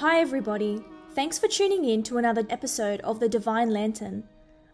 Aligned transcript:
Hi, 0.00 0.20
everybody. 0.20 0.84
Thanks 1.14 1.38
for 1.38 1.48
tuning 1.48 1.86
in 1.86 2.02
to 2.02 2.18
another 2.18 2.44
episode 2.50 3.00
of 3.00 3.18
The 3.18 3.30
Divine 3.30 3.70
Lantern. 3.70 4.24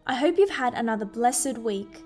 I 0.05 0.15
hope 0.15 0.37
you've 0.37 0.49
had 0.49 0.73
another 0.73 1.05
blessed 1.05 1.59
week. 1.59 2.03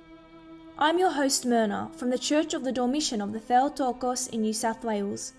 I'm 0.77 0.99
your 0.99 1.09
host, 1.09 1.43
Myrna, 1.43 1.89
from 1.97 2.11
the 2.11 2.19
Church 2.19 2.53
of 2.53 2.63
the 2.63 2.71
Dormition 2.71 3.19
of 3.19 3.33
the 3.33 3.39
Theotokos 3.39 4.27
in 4.27 4.41
New 4.41 4.53
South 4.53 4.83
Wales. 4.83 5.33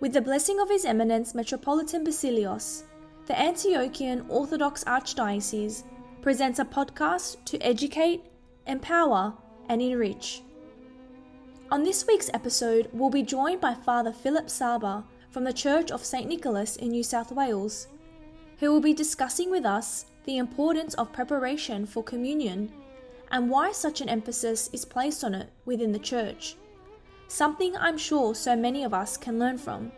With 0.00 0.14
the 0.14 0.22
blessing 0.22 0.58
of 0.58 0.70
His 0.70 0.86
Eminence 0.86 1.34
Metropolitan 1.34 2.02
Basilios, 2.02 2.84
the 3.26 3.34
Antiochian 3.34 4.24
Orthodox 4.30 4.82
Archdiocese 4.84 5.82
presents 6.22 6.60
a 6.60 6.64
podcast 6.64 7.44
to 7.44 7.58
educate, 7.58 8.24
empower, 8.66 9.34
and 9.68 9.82
enrich. 9.82 10.40
On 11.70 11.82
this 11.82 12.06
week's 12.06 12.30
episode, 12.32 12.88
we'll 12.94 13.10
be 13.10 13.22
joined 13.22 13.60
by 13.60 13.74
Father 13.74 14.14
Philip 14.14 14.48
Saba 14.48 15.04
from 15.36 15.44
the 15.44 15.52
Church 15.52 15.90
of 15.90 16.02
St. 16.02 16.26
Nicholas 16.26 16.76
in 16.76 16.92
New 16.92 17.02
South 17.02 17.30
Wales, 17.30 17.88
who 18.58 18.72
will 18.72 18.80
be 18.80 18.94
discussing 18.94 19.50
with 19.50 19.66
us 19.66 20.06
the 20.24 20.38
importance 20.38 20.94
of 20.94 21.12
preparation 21.12 21.84
for 21.84 22.02
communion 22.02 22.72
and 23.30 23.50
why 23.50 23.70
such 23.70 24.00
an 24.00 24.08
emphasis 24.08 24.70
is 24.72 24.86
placed 24.86 25.22
on 25.22 25.34
it 25.34 25.50
within 25.66 25.92
the 25.92 25.98
Church, 25.98 26.56
something 27.28 27.76
I'm 27.76 27.98
sure 27.98 28.34
so 28.34 28.56
many 28.56 28.82
of 28.82 28.94
us 28.94 29.18
can 29.18 29.38
learn 29.38 29.58
from. 29.58 29.92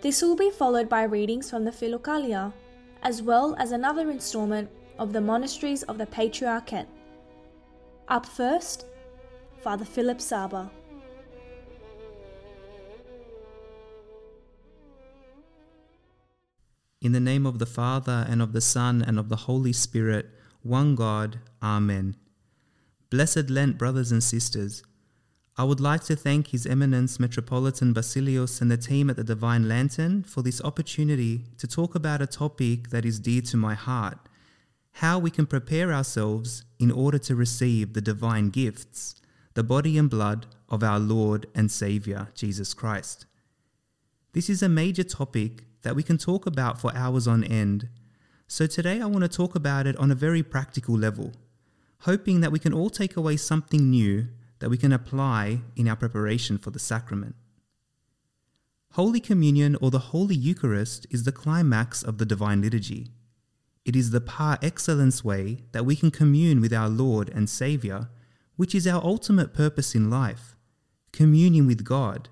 This 0.00 0.20
will 0.20 0.34
be 0.34 0.50
followed 0.50 0.88
by 0.88 1.04
readings 1.04 1.48
from 1.48 1.64
the 1.64 1.70
Philokalia, 1.70 2.52
as 3.04 3.22
well 3.22 3.54
as 3.56 3.70
another 3.70 4.10
instalment 4.10 4.68
of 4.98 5.12
the 5.12 5.20
Monasteries 5.20 5.84
of 5.84 5.96
the 5.96 6.06
Patriarchate. 6.06 6.88
Up 8.08 8.26
first, 8.26 8.84
Father 9.62 9.84
Philip 9.84 10.20
Saba. 10.20 10.72
In 17.00 17.12
the 17.12 17.20
name 17.20 17.46
of 17.46 17.58
the 17.58 17.66
Father, 17.66 18.26
and 18.28 18.42
of 18.42 18.52
the 18.52 18.60
Son, 18.60 19.02
and 19.06 19.18
of 19.18 19.28
the 19.28 19.36
Holy 19.36 19.72
Spirit, 19.72 20.30
one 20.62 20.94
God, 20.94 21.38
Amen. 21.62 22.16
Blessed 23.10 23.50
Lent, 23.50 23.78
brothers 23.78 24.10
and 24.10 24.22
sisters. 24.22 24.82
I 25.56 25.64
would 25.64 25.80
like 25.80 26.04
to 26.04 26.16
thank 26.16 26.48
His 26.48 26.66
Eminence 26.66 27.18
Metropolitan 27.18 27.94
Basilios 27.94 28.60
and 28.60 28.70
the 28.70 28.76
team 28.76 29.10
at 29.10 29.16
the 29.16 29.24
Divine 29.24 29.68
Lantern 29.68 30.24
for 30.24 30.42
this 30.42 30.60
opportunity 30.62 31.44
to 31.58 31.66
talk 31.66 31.94
about 31.94 32.22
a 32.22 32.26
topic 32.26 32.90
that 32.90 33.04
is 33.04 33.20
dear 33.20 33.42
to 33.42 33.56
my 33.56 33.74
heart 33.74 34.18
how 34.98 35.16
we 35.16 35.30
can 35.30 35.46
prepare 35.46 35.92
ourselves 35.92 36.64
in 36.80 36.90
order 36.90 37.18
to 37.18 37.36
receive 37.36 37.92
the 37.92 38.00
divine 38.00 38.50
gifts, 38.50 39.14
the 39.54 39.62
body 39.62 39.96
and 39.96 40.10
blood 40.10 40.44
of 40.68 40.82
our 40.82 40.98
Lord 40.98 41.46
and 41.54 41.70
Saviour, 41.70 42.28
Jesus 42.34 42.74
Christ. 42.74 43.24
This 44.32 44.50
is 44.50 44.60
a 44.60 44.68
major 44.68 45.04
topic 45.04 45.62
that 45.88 45.96
we 45.96 46.02
can 46.02 46.18
talk 46.18 46.44
about 46.44 46.78
for 46.78 46.94
hours 46.94 47.26
on 47.26 47.42
end. 47.42 47.88
So 48.46 48.66
today 48.66 49.00
I 49.00 49.06
want 49.06 49.22
to 49.22 49.28
talk 49.28 49.54
about 49.54 49.86
it 49.86 49.96
on 49.96 50.10
a 50.10 50.14
very 50.14 50.42
practical 50.42 50.94
level, 50.94 51.32
hoping 52.00 52.42
that 52.42 52.52
we 52.52 52.58
can 52.58 52.74
all 52.74 52.90
take 52.90 53.16
away 53.16 53.38
something 53.38 53.88
new 53.88 54.28
that 54.58 54.68
we 54.68 54.76
can 54.76 54.92
apply 54.92 55.62
in 55.76 55.88
our 55.88 55.96
preparation 55.96 56.58
for 56.58 56.68
the 56.68 56.78
sacrament. 56.78 57.36
Holy 58.92 59.18
Communion 59.18 59.78
or 59.80 59.90
the 59.90 60.10
Holy 60.12 60.34
Eucharist 60.34 61.06
is 61.08 61.24
the 61.24 61.32
climax 61.32 62.02
of 62.02 62.18
the 62.18 62.26
Divine 62.26 62.60
Liturgy. 62.60 63.06
It 63.86 63.96
is 63.96 64.10
the 64.10 64.20
par 64.20 64.58
excellence 64.60 65.24
way 65.24 65.62
that 65.72 65.86
we 65.86 65.96
can 65.96 66.10
commune 66.10 66.60
with 66.60 66.74
our 66.74 66.90
Lord 66.90 67.30
and 67.30 67.48
Saviour, 67.48 68.10
which 68.56 68.74
is 68.74 68.86
our 68.86 69.02
ultimate 69.02 69.54
purpose 69.54 69.94
in 69.94 70.10
life 70.10 70.54
communion 71.12 71.66
with 71.66 71.82
God, 71.82 72.28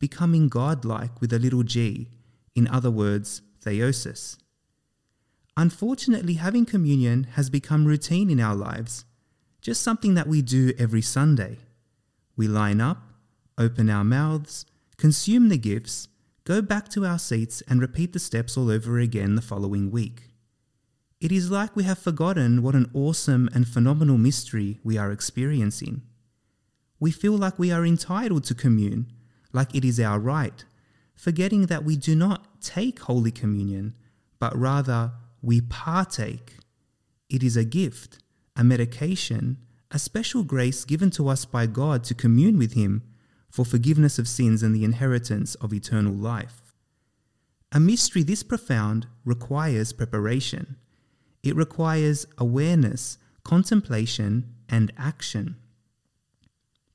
becoming 0.00 0.48
godlike 0.48 1.20
with 1.20 1.32
a 1.32 1.38
little 1.38 1.62
g, 1.62 2.08
in 2.56 2.66
other 2.66 2.90
words, 2.90 3.42
theosis. 3.64 4.38
Unfortunately, 5.56 6.34
having 6.34 6.66
communion 6.66 7.24
has 7.34 7.48
become 7.50 7.84
routine 7.84 8.30
in 8.30 8.40
our 8.40 8.56
lives, 8.56 9.04
just 9.60 9.82
something 9.82 10.14
that 10.14 10.26
we 10.26 10.42
do 10.42 10.72
every 10.78 11.02
Sunday. 11.02 11.58
We 12.36 12.48
line 12.48 12.80
up, 12.80 13.02
open 13.56 13.88
our 13.88 14.04
mouths, 14.04 14.66
consume 14.96 15.48
the 15.48 15.58
gifts, 15.58 16.08
go 16.44 16.60
back 16.60 16.88
to 16.90 17.06
our 17.06 17.18
seats, 17.18 17.62
and 17.68 17.80
repeat 17.80 18.12
the 18.12 18.18
steps 18.18 18.56
all 18.56 18.70
over 18.70 18.98
again 18.98 19.34
the 19.34 19.42
following 19.42 19.90
week. 19.90 20.30
It 21.20 21.32
is 21.32 21.50
like 21.50 21.74
we 21.74 21.84
have 21.84 21.98
forgotten 21.98 22.62
what 22.62 22.74
an 22.74 22.90
awesome 22.92 23.48
and 23.54 23.66
phenomenal 23.66 24.18
mystery 24.18 24.80
we 24.84 24.98
are 24.98 25.10
experiencing. 25.10 26.02
We 27.00 27.10
feel 27.10 27.32
like 27.32 27.58
we 27.58 27.72
are 27.72 27.84
entitled 27.86 28.44
to 28.44 28.54
commune, 28.54 29.10
like 29.52 29.74
it 29.74 29.84
is 29.84 29.98
our 29.98 30.18
right, 30.18 30.64
forgetting 31.16 31.66
that 31.66 31.84
we 31.84 31.96
do 31.96 32.14
not 32.14 32.60
take 32.60 33.00
Holy 33.00 33.30
Communion, 33.32 33.94
but 34.38 34.56
rather 34.56 35.12
we 35.42 35.60
partake. 35.60 36.58
It 37.28 37.42
is 37.42 37.56
a 37.56 37.64
gift, 37.64 38.18
a 38.54 38.62
medication, 38.62 39.58
a 39.90 39.98
special 39.98 40.44
grace 40.44 40.84
given 40.84 41.10
to 41.12 41.28
us 41.28 41.44
by 41.44 41.66
God 41.66 42.04
to 42.04 42.14
commune 42.14 42.58
with 42.58 42.74
Him 42.74 43.02
for 43.50 43.64
forgiveness 43.64 44.18
of 44.18 44.28
sins 44.28 44.62
and 44.62 44.74
the 44.74 44.84
inheritance 44.84 45.54
of 45.56 45.72
eternal 45.72 46.12
life. 46.12 46.74
A 47.72 47.80
mystery 47.80 48.22
this 48.22 48.42
profound 48.42 49.06
requires 49.24 49.92
preparation. 49.92 50.76
It 51.42 51.56
requires 51.56 52.26
awareness, 52.38 53.18
contemplation, 53.44 54.54
and 54.68 54.92
action. 54.96 55.56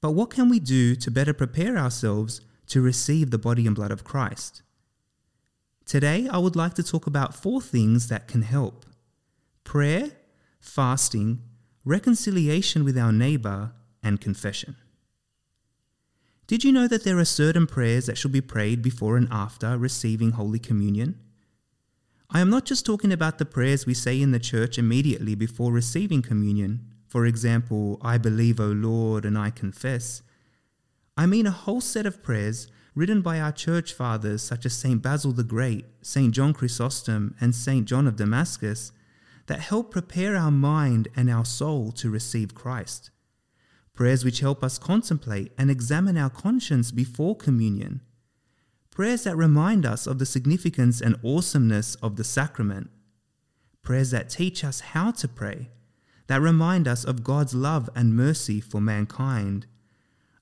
But 0.01 0.11
what 0.11 0.29
can 0.29 0.49
we 0.49 0.59
do 0.59 0.95
to 0.95 1.11
better 1.11 1.33
prepare 1.33 1.77
ourselves 1.77 2.41
to 2.71 2.81
receive 2.81 3.31
the 3.31 3.37
body 3.37 3.65
and 3.67 3.75
blood 3.75 3.91
of 3.91 4.03
Christ? 4.03 4.61
Today, 5.85 6.27
I 6.31 6.37
would 6.37 6.55
like 6.55 6.73
to 6.75 6.83
talk 6.83 7.05
about 7.05 7.35
four 7.35 7.61
things 7.61 8.07
that 8.07 8.27
can 8.27 8.43
help 8.43 8.85
prayer, 9.63 10.11
fasting, 10.59 11.41
reconciliation 11.85 12.83
with 12.83 12.97
our 12.97 13.11
neighbour, 13.11 13.73
and 14.03 14.19
confession. 14.19 14.75
Did 16.47 16.63
you 16.63 16.71
know 16.71 16.87
that 16.87 17.03
there 17.03 17.19
are 17.19 17.25
certain 17.25 17.67
prayers 17.67 18.05
that 18.07 18.17
should 18.17 18.31
be 18.31 18.41
prayed 18.41 18.81
before 18.81 19.15
and 19.17 19.27
after 19.31 19.77
receiving 19.77 20.31
Holy 20.31 20.59
Communion? 20.59 21.19
I 22.29 22.39
am 22.39 22.49
not 22.49 22.65
just 22.65 22.85
talking 22.85 23.11
about 23.11 23.38
the 23.38 23.45
prayers 23.45 23.85
we 23.85 23.93
say 23.93 24.21
in 24.21 24.31
the 24.31 24.39
church 24.39 24.77
immediately 24.77 25.35
before 25.35 25.71
receiving 25.71 26.21
communion. 26.21 26.88
For 27.07 27.25
example, 27.25 27.99
I 28.01 28.17
believe, 28.17 28.59
O 28.59 28.67
Lord, 28.67 29.25
and 29.25 29.38
I 29.38 29.49
confess. 29.49 30.21
I 31.21 31.27
mean 31.27 31.45
a 31.45 31.51
whole 31.51 31.81
set 31.81 32.07
of 32.07 32.23
prayers 32.23 32.67
written 32.95 33.21
by 33.21 33.39
our 33.39 33.51
church 33.51 33.93
fathers 33.93 34.41
such 34.41 34.65
as 34.65 34.73
St. 34.73 35.03
Basil 35.03 35.31
the 35.31 35.43
Great, 35.43 35.85
St. 36.01 36.33
John 36.33 36.51
Chrysostom, 36.51 37.35
and 37.39 37.53
St. 37.53 37.85
John 37.85 38.07
of 38.07 38.15
Damascus 38.15 38.91
that 39.45 39.59
help 39.59 39.91
prepare 39.91 40.35
our 40.35 40.49
mind 40.49 41.09
and 41.15 41.29
our 41.29 41.45
soul 41.45 41.91
to 41.91 42.09
receive 42.09 42.55
Christ. 42.55 43.11
Prayers 43.93 44.25
which 44.25 44.39
help 44.39 44.63
us 44.63 44.79
contemplate 44.79 45.51
and 45.59 45.69
examine 45.69 46.17
our 46.17 46.31
conscience 46.31 46.89
before 46.89 47.35
communion 47.35 48.01
Prayers 48.89 49.25
that 49.25 49.38
remind 49.38 49.85
us 49.85 50.07
of 50.07 50.17
the 50.17 50.25
significance 50.25 51.01
and 51.01 51.19
awesomeness 51.23 51.93
of 52.01 52.15
the 52.15 52.23
sacrament. 52.23 52.89
Prayers 53.83 54.09
that 54.09 54.27
teach 54.27 54.63
us 54.63 54.79
how 54.79 55.11
to 55.11 55.27
pray, 55.27 55.69
that 56.25 56.41
remind 56.41 56.88
us 56.88 57.05
of 57.05 57.23
God's 57.23 57.53
love 57.53 57.91
and 57.95 58.15
mercy 58.15 58.59
for 58.59 58.81
mankind. 58.81 59.67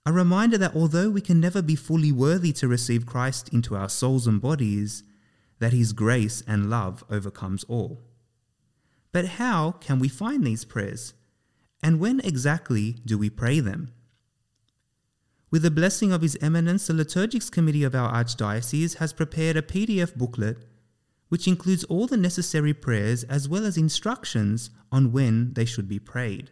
A 0.06 0.12
reminder 0.12 0.58
that 0.58 0.76
although 0.76 1.10
we 1.10 1.22
can 1.22 1.40
never 1.40 1.62
be 1.62 1.76
fully 1.76 2.12
worthy 2.12 2.52
to 2.54 2.68
receive 2.68 3.06
Christ 3.06 3.50
into 3.50 3.76
our 3.76 3.90
souls 3.90 4.28
and 4.28 4.42
bodies, 4.42 5.04
that 5.60 5.74
His 5.74 5.94
grace 5.94 6.42
and 6.48 6.70
love 6.70 7.04
overcomes 7.10 7.64
all. 7.66 8.02
But 9.12 9.26
how 9.26 9.72
can 9.72 10.00
we 10.00 10.08
find 10.08 10.44
these 10.44 10.66
prayers? 10.66 11.14
And 11.84 12.00
when 12.00 12.20
exactly 12.22 12.98
do 13.06 13.18
we 13.18 13.30
pray 13.30 13.60
them? 13.60 13.92
With 15.52 15.64
the 15.64 15.72
blessing 15.72 16.12
of 16.12 16.22
His 16.22 16.38
Eminence, 16.42 16.88
the 16.88 16.94
Liturgics 16.94 17.52
Committee 17.52 17.84
of 17.84 17.96
our 17.96 18.12
Archdiocese 18.12 18.98
has 18.98 19.14
prepared 19.14 19.58
a 19.58 19.62
PDF 19.62 20.16
booklet 20.16 20.66
which 21.30 21.48
includes 21.48 21.84
all 21.86 22.08
the 22.08 22.18
necessary 22.18 22.74
prayers 22.74 23.24
as 23.24 23.48
well 23.48 23.64
as 23.66 23.78
instructions 23.78 24.72
on 24.92 25.12
when 25.12 25.54
they 25.54 25.66
should 25.66 25.88
be 25.88 26.00
prayed. 26.00 26.52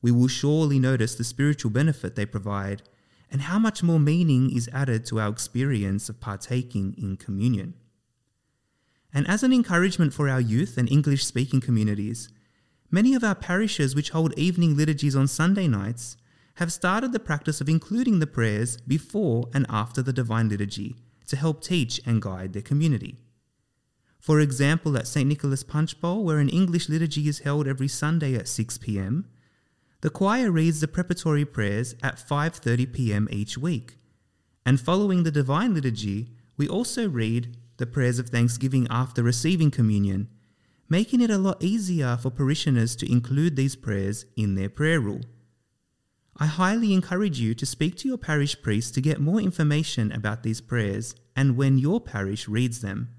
we 0.01 0.11
will 0.11 0.27
surely 0.27 0.79
notice 0.79 1.15
the 1.15 1.23
spiritual 1.23 1.71
benefit 1.71 2.15
they 2.15 2.25
provide 2.25 2.83
and 3.31 3.41
how 3.41 3.59
much 3.59 3.83
more 3.83 3.99
meaning 3.99 4.55
is 4.55 4.69
added 4.71 5.05
to 5.05 5.19
our 5.19 5.29
experience 5.29 6.07
of 6.07 6.21
partaking 6.21 6.95
in 6.97 7.17
communion. 7.17 7.73
And 9.13 9.27
as 9.27 9.43
an 9.43 9.53
encouragement 9.53 10.13
for 10.13 10.29
our 10.29 10.41
youth 10.41 10.77
and 10.77 10.91
English 10.91 11.25
speaking 11.25 11.61
communities, 11.61 12.29
Many 12.91 13.13
of 13.13 13.23
our 13.23 13.35
parishes 13.35 13.93
which 13.93 14.09
hold 14.09 14.37
evening 14.37 14.75
liturgies 14.75 15.15
on 15.15 15.27
Sunday 15.27 15.67
nights 15.67 16.17
have 16.55 16.73
started 16.73 17.11
the 17.11 17.19
practice 17.19 17.61
of 17.61 17.69
including 17.69 18.17
the 18.17 18.27
prayers 18.27 18.77
before 18.77 19.47
and 19.53 19.67
after 19.69 20.01
the 20.01 20.11
Divine 20.11 20.49
Liturgy 20.49 20.95
to 21.27 21.35
help 21.35 21.63
teach 21.63 22.01
and 22.05 22.21
guide 22.21 22.53
their 22.53 22.63
community. 22.63 23.19
For 24.19 24.39
example, 24.39 24.97
at 24.97 25.07
St. 25.07 25.27
Nicholas 25.29 25.63
Punchbowl, 25.63 26.23
where 26.23 26.39
an 26.39 26.49
English 26.49 26.89
liturgy 26.89 27.27
is 27.27 27.39
held 27.39 27.67
every 27.67 27.87
Sunday 27.87 28.33
at 28.33 28.47
6 28.47 28.79
pm, 28.79 29.27
the 30.01 30.09
choir 30.09 30.49
reads 30.49 30.79
the 30.79 30.87
preparatory 30.87 31.45
prayers 31.45 31.93
at 32.01 32.17
5:30 32.17 32.91
pm 32.91 33.27
each 33.31 33.55
week. 33.55 33.99
And 34.65 34.81
following 34.81 35.23
the 35.23 35.31
Divine 35.31 35.75
Liturgy, 35.75 36.31
we 36.57 36.67
also 36.67 37.07
read 37.07 37.55
the 37.79 37.87
prayers 37.87 38.19
of 38.19 38.29
thanksgiving 38.29 38.87
after 38.89 39.23
receiving 39.23 39.71
communion 39.71 40.29
making 40.89 41.21
it 41.21 41.29
a 41.29 41.37
lot 41.37 41.63
easier 41.63 42.17
for 42.17 42.31
parishioners 42.31 42.95
to 42.95 43.09
include 43.09 43.55
these 43.55 43.75
prayers 43.75 44.25
in 44.35 44.55
their 44.55 44.69
prayer 44.69 44.99
rule. 44.99 45.21
I 46.37 46.47
highly 46.47 46.93
encourage 46.93 47.39
you 47.39 47.53
to 47.53 47.65
speak 47.65 47.95
to 47.97 48.07
your 48.07 48.17
parish 48.17 48.59
priest 48.61 48.95
to 48.95 49.01
get 49.01 49.19
more 49.19 49.39
information 49.39 50.11
about 50.11 50.41
these 50.41 50.61
prayers 50.61 51.13
and 51.35 51.55
when 51.55 51.77
your 51.77 52.01
parish 52.01 52.47
reads 52.47 52.81
them. 52.81 53.09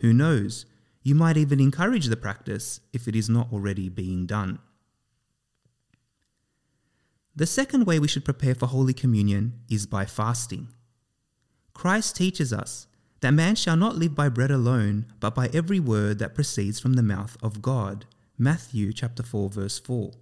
Who 0.00 0.12
knows, 0.12 0.66
you 1.02 1.14
might 1.14 1.36
even 1.36 1.58
encourage 1.58 2.06
the 2.06 2.16
practice 2.16 2.80
if 2.92 3.08
it 3.08 3.16
is 3.16 3.28
not 3.28 3.52
already 3.52 3.88
being 3.88 4.26
done. 4.26 4.60
The 7.34 7.46
second 7.46 7.86
way 7.86 7.98
we 7.98 8.08
should 8.08 8.24
prepare 8.24 8.54
for 8.54 8.66
Holy 8.66 8.92
Communion 8.92 9.60
is 9.70 9.86
by 9.86 10.04
fasting. 10.04 10.68
Christ 11.72 12.16
teaches 12.16 12.52
us 12.52 12.86
that 13.20 13.32
man 13.32 13.54
shall 13.54 13.76
not 13.76 13.96
live 13.96 14.14
by 14.14 14.28
bread 14.28 14.50
alone, 14.50 15.06
but 15.20 15.34
by 15.34 15.48
every 15.52 15.80
word 15.80 16.18
that 16.18 16.34
proceeds 16.34 16.80
from 16.80 16.94
the 16.94 17.02
mouth 17.02 17.36
of 17.42 17.60
God. 17.62 18.06
Matthew 18.38 18.92
chapter 18.92 19.22
4 19.22 19.50
verse 19.50 19.78
4. 19.78 20.12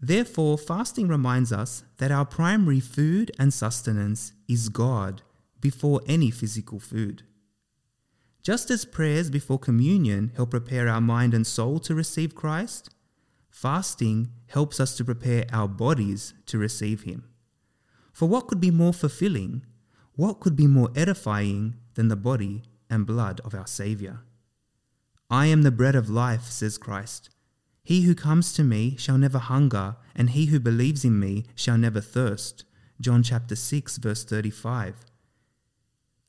Therefore, 0.00 0.56
fasting 0.56 1.08
reminds 1.08 1.52
us 1.52 1.84
that 1.98 2.10
our 2.10 2.24
primary 2.24 2.80
food 2.80 3.30
and 3.38 3.52
sustenance 3.52 4.32
is 4.48 4.70
God 4.70 5.22
before 5.60 6.00
any 6.06 6.30
physical 6.30 6.80
food. 6.80 7.22
Just 8.42 8.70
as 8.70 8.86
prayers 8.86 9.28
before 9.28 9.58
communion 9.58 10.32
help 10.34 10.50
prepare 10.50 10.88
our 10.88 11.02
mind 11.02 11.34
and 11.34 11.46
soul 11.46 11.78
to 11.80 11.94
receive 11.94 12.34
Christ, 12.34 12.88
fasting 13.50 14.30
helps 14.46 14.80
us 14.80 14.96
to 14.96 15.04
prepare 15.04 15.44
our 15.52 15.68
bodies 15.68 16.32
to 16.46 16.56
receive 16.56 17.02
Him. 17.02 17.28
For 18.12 18.26
what 18.26 18.48
could 18.48 18.60
be 18.60 18.70
more 18.70 18.94
fulfilling? 18.94 19.66
What 20.16 20.40
could 20.40 20.56
be 20.56 20.66
more 20.66 20.90
edifying 20.96 21.76
than 21.94 22.08
the 22.08 22.16
body 22.16 22.62
and 22.88 23.06
blood 23.06 23.40
of 23.44 23.54
our 23.54 23.66
Saviour. 23.66 24.20
I 25.30 25.46
am 25.46 25.62
the 25.62 25.70
bread 25.70 25.94
of 25.94 26.10
life, 26.10 26.44
says 26.44 26.78
Christ. 26.78 27.30
He 27.82 28.02
who 28.02 28.14
comes 28.14 28.52
to 28.54 28.64
me 28.64 28.96
shall 28.96 29.18
never 29.18 29.38
hunger, 29.38 29.96
and 30.14 30.30
he 30.30 30.46
who 30.46 30.60
believes 30.60 31.04
in 31.04 31.18
me 31.18 31.46
shall 31.54 31.78
never 31.78 32.00
thirst. 32.00 32.64
John 33.00 33.22
chapter 33.22 33.56
6, 33.56 33.96
verse 33.98 34.24
35. 34.24 34.96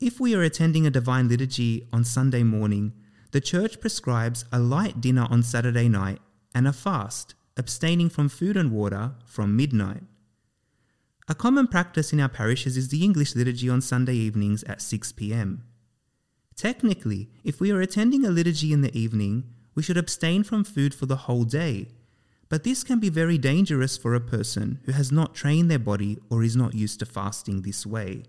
If 0.00 0.18
we 0.18 0.34
are 0.34 0.42
attending 0.42 0.86
a 0.86 0.90
divine 0.90 1.28
liturgy 1.28 1.88
on 1.92 2.04
Sunday 2.04 2.42
morning, 2.42 2.92
the 3.32 3.40
church 3.40 3.80
prescribes 3.80 4.44
a 4.52 4.58
light 4.58 5.00
dinner 5.00 5.26
on 5.30 5.42
Saturday 5.42 5.88
night 5.88 6.20
and 6.54 6.66
a 6.66 6.72
fast, 6.72 7.34
abstaining 7.56 8.08
from 8.08 8.28
food 8.28 8.56
and 8.56 8.72
water 8.72 9.12
from 9.24 9.56
midnight. 9.56 10.02
A 11.32 11.34
common 11.34 11.66
practice 11.66 12.12
in 12.12 12.20
our 12.20 12.28
parishes 12.28 12.76
is 12.76 12.88
the 12.88 13.02
English 13.02 13.34
liturgy 13.34 13.66
on 13.66 13.80
Sunday 13.80 14.16
evenings 14.16 14.62
at 14.64 14.82
6 14.82 15.12
pm. 15.12 15.64
Technically, 16.56 17.30
if 17.42 17.58
we 17.58 17.70
are 17.70 17.80
attending 17.80 18.26
a 18.26 18.30
liturgy 18.30 18.70
in 18.70 18.82
the 18.82 18.94
evening, 18.94 19.44
we 19.74 19.82
should 19.82 19.96
abstain 19.96 20.44
from 20.44 20.62
food 20.62 20.94
for 20.94 21.06
the 21.06 21.24
whole 21.24 21.44
day, 21.44 21.88
but 22.50 22.64
this 22.64 22.84
can 22.84 23.00
be 23.00 23.08
very 23.08 23.38
dangerous 23.38 23.96
for 23.96 24.14
a 24.14 24.20
person 24.20 24.80
who 24.84 24.92
has 24.92 25.10
not 25.10 25.34
trained 25.34 25.70
their 25.70 25.78
body 25.78 26.18
or 26.28 26.42
is 26.42 26.54
not 26.54 26.74
used 26.74 26.98
to 26.98 27.06
fasting 27.06 27.62
this 27.62 27.86
way. 27.86 28.24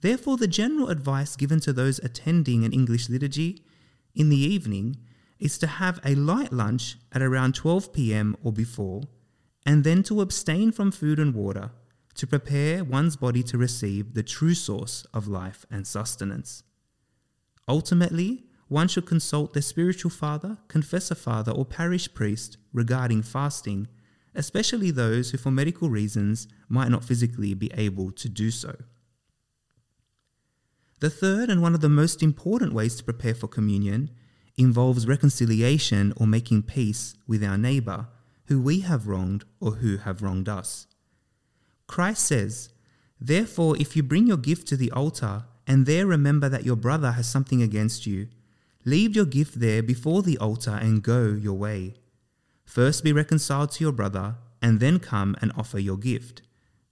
Therefore, 0.00 0.38
the 0.38 0.48
general 0.48 0.88
advice 0.88 1.36
given 1.36 1.60
to 1.60 1.74
those 1.74 1.98
attending 1.98 2.64
an 2.64 2.72
English 2.72 3.10
liturgy 3.10 3.62
in 4.14 4.30
the 4.30 4.38
evening 4.54 4.96
is 5.38 5.58
to 5.58 5.66
have 5.66 6.00
a 6.06 6.14
light 6.14 6.54
lunch 6.54 6.96
at 7.12 7.20
around 7.20 7.54
12 7.54 7.92
pm 7.92 8.34
or 8.42 8.50
before, 8.50 9.02
and 9.66 9.84
then 9.84 10.02
to 10.04 10.22
abstain 10.22 10.72
from 10.72 10.90
food 10.90 11.18
and 11.18 11.34
water 11.34 11.70
to 12.18 12.26
prepare 12.26 12.82
one's 12.82 13.16
body 13.16 13.44
to 13.44 13.56
receive 13.56 14.14
the 14.14 14.24
true 14.24 14.54
source 14.54 15.06
of 15.14 15.28
life 15.28 15.64
and 15.70 15.86
sustenance. 15.86 16.64
Ultimately, 17.68 18.44
one 18.66 18.88
should 18.88 19.06
consult 19.06 19.52
their 19.52 19.62
spiritual 19.62 20.10
father, 20.10 20.58
confessor 20.66 21.14
father, 21.14 21.52
or 21.52 21.64
parish 21.64 22.12
priest 22.12 22.58
regarding 22.72 23.22
fasting, 23.22 23.86
especially 24.34 24.90
those 24.90 25.30
who, 25.30 25.38
for 25.38 25.52
medical 25.52 25.90
reasons, 25.90 26.48
might 26.68 26.90
not 26.90 27.04
physically 27.04 27.54
be 27.54 27.70
able 27.74 28.10
to 28.10 28.28
do 28.28 28.50
so. 28.50 28.76
The 30.98 31.10
third 31.10 31.48
and 31.48 31.62
one 31.62 31.74
of 31.74 31.80
the 31.80 31.88
most 31.88 32.20
important 32.20 32.74
ways 32.74 32.96
to 32.96 33.04
prepare 33.04 33.34
for 33.34 33.46
communion 33.46 34.10
involves 34.56 35.06
reconciliation 35.06 36.12
or 36.16 36.26
making 36.26 36.64
peace 36.64 37.14
with 37.28 37.44
our 37.44 37.56
neighbour 37.56 38.08
who 38.46 38.60
we 38.60 38.80
have 38.80 39.06
wronged 39.06 39.44
or 39.60 39.72
who 39.72 39.98
have 39.98 40.20
wronged 40.20 40.48
us. 40.48 40.88
Christ 41.88 42.24
says, 42.24 42.68
Therefore, 43.20 43.76
if 43.76 43.96
you 43.96 44.04
bring 44.04 44.28
your 44.28 44.36
gift 44.36 44.68
to 44.68 44.76
the 44.76 44.92
altar 44.92 45.44
and 45.66 45.84
there 45.84 46.06
remember 46.06 46.48
that 46.48 46.64
your 46.64 46.76
brother 46.76 47.12
has 47.12 47.28
something 47.28 47.60
against 47.60 48.06
you, 48.06 48.28
leave 48.84 49.16
your 49.16 49.24
gift 49.24 49.58
there 49.58 49.82
before 49.82 50.22
the 50.22 50.38
altar 50.38 50.78
and 50.80 51.02
go 51.02 51.26
your 51.26 51.54
way. 51.54 51.94
First 52.64 53.02
be 53.02 53.12
reconciled 53.12 53.72
to 53.72 53.84
your 53.84 53.92
brother, 53.92 54.36
and 54.60 54.78
then 54.78 54.98
come 54.98 55.36
and 55.40 55.52
offer 55.56 55.78
your 55.78 55.96
gift. 55.96 56.42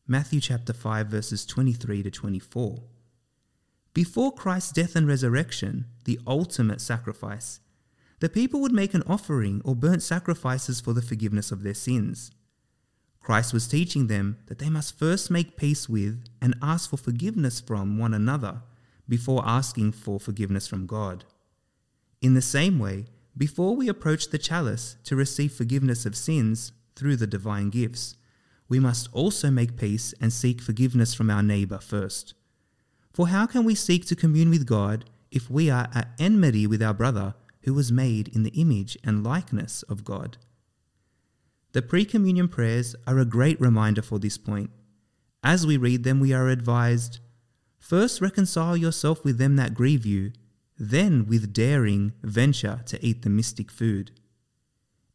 Matthew 0.06 0.40
chapter 0.40 0.72
5 0.72 1.08
verses 1.08 1.44
23 1.44 2.02
to 2.02 2.10
24. 2.10 2.82
Before 3.92 4.32
Christ's 4.32 4.72
death 4.72 4.94
and 4.94 5.06
resurrection, 5.06 5.86
the 6.04 6.20
ultimate 6.26 6.80
sacrifice, 6.80 7.60
the 8.20 8.28
people 8.28 8.60
would 8.60 8.72
make 8.72 8.94
an 8.94 9.02
offering 9.06 9.60
or 9.64 9.74
burnt 9.74 10.02
sacrifices 10.02 10.80
for 10.80 10.92
the 10.92 11.02
forgiveness 11.02 11.50
of 11.50 11.62
their 11.62 11.74
sins. 11.74 12.30
Christ 13.26 13.52
was 13.52 13.66
teaching 13.66 14.06
them 14.06 14.38
that 14.46 14.60
they 14.60 14.70
must 14.70 14.96
first 14.96 15.32
make 15.32 15.56
peace 15.56 15.88
with 15.88 16.22
and 16.40 16.54
ask 16.62 16.88
for 16.88 16.96
forgiveness 16.96 17.58
from 17.58 17.98
one 17.98 18.14
another 18.14 18.62
before 19.08 19.42
asking 19.44 19.90
for 19.90 20.20
forgiveness 20.20 20.68
from 20.68 20.86
God. 20.86 21.24
In 22.22 22.34
the 22.34 22.40
same 22.40 22.78
way, 22.78 23.06
before 23.36 23.74
we 23.74 23.88
approach 23.88 24.28
the 24.28 24.38
chalice 24.38 24.94
to 25.02 25.16
receive 25.16 25.52
forgiveness 25.52 26.06
of 26.06 26.14
sins 26.14 26.70
through 26.94 27.16
the 27.16 27.26
divine 27.26 27.68
gifts, 27.68 28.14
we 28.68 28.78
must 28.78 29.08
also 29.12 29.50
make 29.50 29.76
peace 29.76 30.14
and 30.20 30.32
seek 30.32 30.60
forgiveness 30.60 31.12
from 31.12 31.28
our 31.28 31.42
neighbour 31.42 31.78
first. 31.78 32.34
For 33.12 33.26
how 33.26 33.44
can 33.46 33.64
we 33.64 33.74
seek 33.74 34.06
to 34.06 34.14
commune 34.14 34.50
with 34.50 34.66
God 34.68 35.04
if 35.32 35.50
we 35.50 35.68
are 35.68 35.88
at 35.92 36.12
enmity 36.20 36.64
with 36.68 36.80
our 36.80 36.94
brother 36.94 37.34
who 37.64 37.74
was 37.74 37.90
made 37.90 38.28
in 38.28 38.44
the 38.44 38.50
image 38.50 38.96
and 39.02 39.24
likeness 39.24 39.82
of 39.88 40.04
God? 40.04 40.38
The 41.76 41.82
pre 41.82 42.06
communion 42.06 42.48
prayers 42.48 42.96
are 43.06 43.18
a 43.18 43.26
great 43.26 43.60
reminder 43.60 44.00
for 44.00 44.18
this 44.18 44.38
point. 44.38 44.70
As 45.44 45.66
we 45.66 45.76
read 45.76 46.04
them, 46.04 46.20
we 46.20 46.32
are 46.32 46.48
advised 46.48 47.18
first 47.78 48.22
reconcile 48.22 48.78
yourself 48.78 49.22
with 49.22 49.36
them 49.36 49.56
that 49.56 49.74
grieve 49.74 50.06
you, 50.06 50.32
then 50.78 51.26
with 51.26 51.52
daring 51.52 52.14
venture 52.22 52.80
to 52.86 53.04
eat 53.04 53.20
the 53.20 53.28
mystic 53.28 53.70
food. 53.70 54.12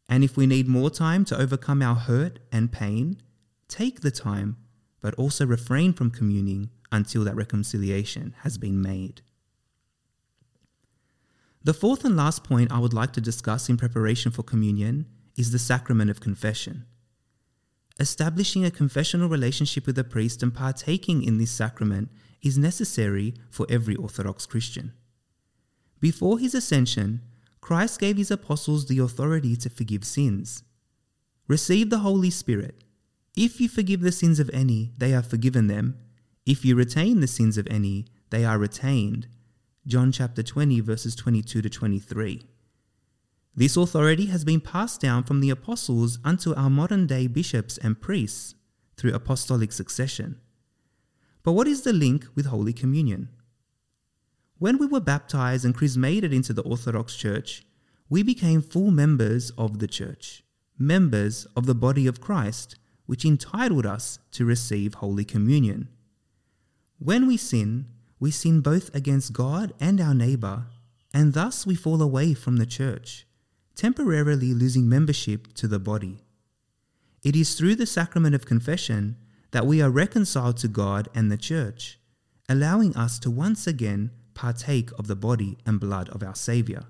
And 0.08 0.22
if 0.22 0.36
we 0.36 0.46
need 0.46 0.68
more 0.68 0.88
time 0.88 1.24
to 1.24 1.36
overcome 1.36 1.82
our 1.82 1.96
hurt 1.96 2.38
and 2.52 2.70
pain, 2.70 3.20
take 3.66 4.02
the 4.02 4.12
time, 4.12 4.56
but 5.00 5.16
also 5.16 5.44
refrain 5.44 5.92
from 5.92 6.12
communing 6.12 6.70
until 6.92 7.24
that 7.24 7.34
reconciliation 7.34 8.36
has 8.42 8.56
been 8.56 8.80
made. 8.80 9.22
The 11.64 11.74
fourth 11.74 12.04
and 12.04 12.16
last 12.16 12.44
point 12.44 12.70
I 12.70 12.78
would 12.78 12.94
like 12.94 13.14
to 13.14 13.20
discuss 13.20 13.68
in 13.68 13.76
preparation 13.76 14.30
for 14.30 14.44
communion 14.44 15.06
is 15.36 15.52
the 15.52 15.58
sacrament 15.58 16.10
of 16.10 16.20
confession. 16.20 16.84
Establishing 18.00 18.64
a 18.64 18.70
confessional 18.70 19.28
relationship 19.28 19.86
with 19.86 19.98
a 19.98 20.04
priest 20.04 20.42
and 20.42 20.54
partaking 20.54 21.22
in 21.22 21.38
this 21.38 21.50
sacrament 21.50 22.10
is 22.42 22.58
necessary 22.58 23.34
for 23.50 23.66
every 23.68 23.94
Orthodox 23.94 24.46
Christian. 24.46 24.92
Before 26.00 26.38
his 26.38 26.54
ascension, 26.54 27.20
Christ 27.60 28.00
gave 28.00 28.16
his 28.16 28.30
apostles 28.30 28.86
the 28.86 28.98
authority 28.98 29.54
to 29.56 29.70
forgive 29.70 30.04
sins. 30.04 30.64
Receive 31.46 31.90
the 31.90 31.98
Holy 31.98 32.30
Spirit. 32.30 32.82
If 33.36 33.60
you 33.60 33.68
forgive 33.68 34.00
the 34.00 34.12
sins 34.12 34.40
of 34.40 34.50
any, 34.52 34.92
they 34.98 35.14
are 35.14 35.22
forgiven 35.22 35.68
them, 35.68 35.96
if 36.44 36.64
you 36.64 36.74
retain 36.74 37.20
the 37.20 37.28
sins 37.28 37.56
of 37.56 37.68
any, 37.70 38.06
they 38.30 38.44
are 38.44 38.58
retained. 38.58 39.28
John 39.86 40.10
chapter 40.10 40.42
20, 40.42 40.80
verses 40.80 41.14
22 41.14 41.62
to 41.62 41.70
23. 41.70 42.42
This 43.54 43.76
authority 43.76 44.26
has 44.26 44.44
been 44.44 44.60
passed 44.62 45.00
down 45.00 45.24
from 45.24 45.40
the 45.40 45.50
apostles 45.50 46.18
unto 46.24 46.54
our 46.54 46.70
modern 46.70 47.06
day 47.06 47.26
bishops 47.26 47.76
and 47.76 48.00
priests 48.00 48.54
through 48.96 49.12
apostolic 49.12 49.72
succession. 49.72 50.40
But 51.42 51.52
what 51.52 51.68
is 51.68 51.82
the 51.82 51.92
link 51.92 52.26
with 52.34 52.46
Holy 52.46 52.72
Communion? 52.72 53.28
When 54.58 54.78
we 54.78 54.86
were 54.86 55.00
baptized 55.00 55.64
and 55.64 55.74
chrismated 55.74 56.32
into 56.32 56.54
the 56.54 56.62
Orthodox 56.62 57.14
Church, 57.14 57.66
we 58.08 58.22
became 58.22 58.62
full 58.62 58.90
members 58.90 59.50
of 59.58 59.80
the 59.80 59.88
Church, 59.88 60.44
members 60.78 61.46
of 61.56 61.66
the 61.66 61.74
body 61.74 62.06
of 62.06 62.20
Christ, 62.20 62.76
which 63.06 63.24
entitled 63.24 63.84
us 63.84 64.18
to 64.30 64.46
receive 64.46 64.94
Holy 64.94 65.24
Communion. 65.24 65.88
When 66.98 67.26
we 67.26 67.36
sin, 67.36 67.86
we 68.18 68.30
sin 68.30 68.60
both 68.60 68.94
against 68.94 69.32
God 69.32 69.74
and 69.80 70.00
our 70.00 70.14
neighbour, 70.14 70.66
and 71.12 71.34
thus 71.34 71.66
we 71.66 71.74
fall 71.74 72.00
away 72.00 72.32
from 72.32 72.56
the 72.56 72.66
church, 72.66 73.26
temporarily 73.74 74.54
losing 74.54 74.88
membership 74.88 75.52
to 75.54 75.66
the 75.66 75.78
body. 75.78 76.22
It 77.22 77.36
is 77.36 77.54
through 77.54 77.76
the 77.76 77.86
sacrament 77.86 78.34
of 78.34 78.46
confession 78.46 79.16
that 79.52 79.66
we 79.66 79.80
are 79.80 79.90
reconciled 79.90 80.56
to 80.58 80.68
God 80.68 81.08
and 81.14 81.30
the 81.30 81.36
church, 81.36 81.98
allowing 82.48 82.96
us 82.96 83.18
to 83.20 83.30
once 83.30 83.66
again 83.66 84.10
partake 84.34 84.90
of 84.98 85.06
the 85.06 85.16
body 85.16 85.58
and 85.64 85.78
blood 85.78 86.08
of 86.08 86.22
our 86.22 86.34
Saviour. 86.34 86.84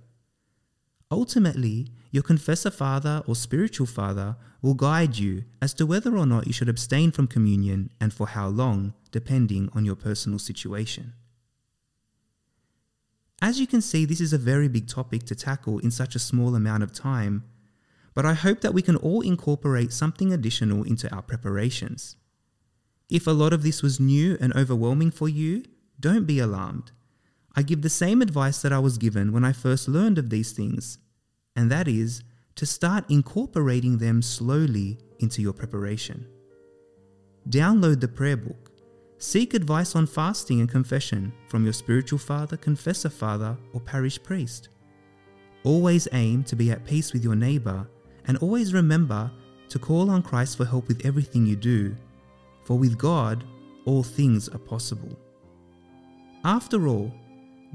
Ultimately, 1.10 1.88
your 2.10 2.22
confessor 2.22 2.70
father 2.70 3.22
or 3.26 3.36
spiritual 3.36 3.86
father 3.86 4.36
will 4.62 4.74
guide 4.74 5.18
you 5.18 5.44
as 5.60 5.74
to 5.74 5.84
whether 5.84 6.16
or 6.16 6.24
not 6.24 6.46
you 6.46 6.52
should 6.52 6.68
abstain 6.68 7.10
from 7.10 7.26
communion 7.26 7.90
and 8.00 8.14
for 8.14 8.28
how 8.28 8.48
long, 8.48 8.94
depending 9.10 9.68
on 9.74 9.84
your 9.84 9.96
personal 9.96 10.38
situation. 10.38 11.12
As 13.42 13.58
you 13.58 13.66
can 13.66 13.80
see, 13.80 14.04
this 14.04 14.20
is 14.20 14.32
a 14.32 14.38
very 14.38 14.68
big 14.68 14.86
topic 14.86 15.24
to 15.24 15.34
tackle 15.34 15.80
in 15.80 15.90
such 15.90 16.14
a 16.14 16.20
small 16.20 16.54
amount 16.54 16.84
of 16.84 16.92
time, 16.92 17.42
but 18.14 18.24
I 18.24 18.34
hope 18.34 18.60
that 18.60 18.72
we 18.72 18.82
can 18.82 18.94
all 18.94 19.20
incorporate 19.20 19.92
something 19.92 20.32
additional 20.32 20.84
into 20.84 21.12
our 21.12 21.22
preparations. 21.22 22.14
If 23.10 23.26
a 23.26 23.32
lot 23.32 23.52
of 23.52 23.64
this 23.64 23.82
was 23.82 23.98
new 23.98 24.38
and 24.40 24.54
overwhelming 24.54 25.10
for 25.10 25.28
you, 25.28 25.64
don't 25.98 26.24
be 26.24 26.38
alarmed. 26.38 26.92
I 27.56 27.62
give 27.62 27.82
the 27.82 27.90
same 27.90 28.22
advice 28.22 28.62
that 28.62 28.72
I 28.72 28.78
was 28.78 28.96
given 28.96 29.32
when 29.32 29.44
I 29.44 29.52
first 29.52 29.88
learned 29.88 30.18
of 30.18 30.30
these 30.30 30.52
things, 30.52 30.98
and 31.56 31.68
that 31.68 31.88
is 31.88 32.22
to 32.54 32.64
start 32.64 33.10
incorporating 33.10 33.98
them 33.98 34.22
slowly 34.22 34.98
into 35.18 35.42
your 35.42 35.52
preparation. 35.52 36.28
Download 37.48 38.00
the 38.00 38.08
prayer 38.08 38.36
book. 38.36 38.71
Seek 39.22 39.54
advice 39.54 39.94
on 39.94 40.04
fasting 40.04 40.58
and 40.58 40.68
confession 40.68 41.32
from 41.46 41.62
your 41.62 41.72
spiritual 41.72 42.18
father, 42.18 42.56
confessor 42.56 43.08
father, 43.08 43.56
or 43.72 43.80
parish 43.80 44.20
priest. 44.20 44.68
Always 45.62 46.08
aim 46.10 46.42
to 46.42 46.56
be 46.56 46.72
at 46.72 46.84
peace 46.84 47.12
with 47.12 47.22
your 47.22 47.36
neighbor, 47.36 47.86
and 48.26 48.36
always 48.38 48.74
remember 48.74 49.30
to 49.68 49.78
call 49.78 50.10
on 50.10 50.22
Christ 50.22 50.56
for 50.56 50.64
help 50.64 50.88
with 50.88 51.06
everything 51.06 51.46
you 51.46 51.54
do, 51.54 51.94
for 52.64 52.76
with 52.76 52.98
God, 52.98 53.44
all 53.84 54.02
things 54.02 54.48
are 54.48 54.58
possible. 54.58 55.16
After 56.42 56.88
all, 56.88 57.14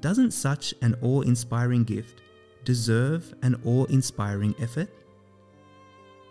doesn't 0.01 0.31
such 0.31 0.73
an 0.81 0.97
awe 1.01 1.21
inspiring 1.21 1.85
gift 1.85 2.23
deserve 2.65 3.33
an 3.41 3.55
awe 3.63 3.85
inspiring 3.85 4.53
effort? 4.59 4.89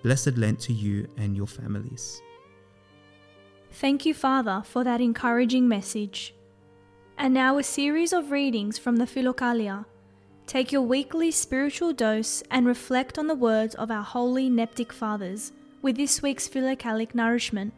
Blessed 0.03 0.37
Lent 0.37 0.61
to 0.61 0.75
you 0.75 1.09
and 1.17 1.35
your 1.35 1.47
families. 1.47 2.21
Thank 3.79 4.07
you, 4.07 4.15
Father, 4.15 4.63
for 4.65 4.85
that 4.85 5.03
encouraging 5.03 5.69
message. 5.69 6.35
And 7.19 7.35
now 7.35 7.59
a 7.59 7.63
series 7.63 8.15
of 8.15 8.31
readings 8.31 8.79
from 8.79 8.97
the 8.97 9.05
Philokalia. 9.05 9.85
Take 10.47 10.73
your 10.73 10.81
weekly 10.81 11.31
spiritual 11.31 11.93
dose 11.93 12.43
and 12.51 12.67
reflect 12.67 13.19
on 13.19 13.27
the 13.27 13.35
words 13.35 13.75
of 13.75 13.91
our 13.91 14.03
holy 14.03 14.49
Neptic 14.49 14.93
Fathers 14.93 15.53
with 15.83 15.99
this 15.99 16.23
week's 16.23 16.49
Philokalic 16.49 17.15
nourishment. 17.15 17.75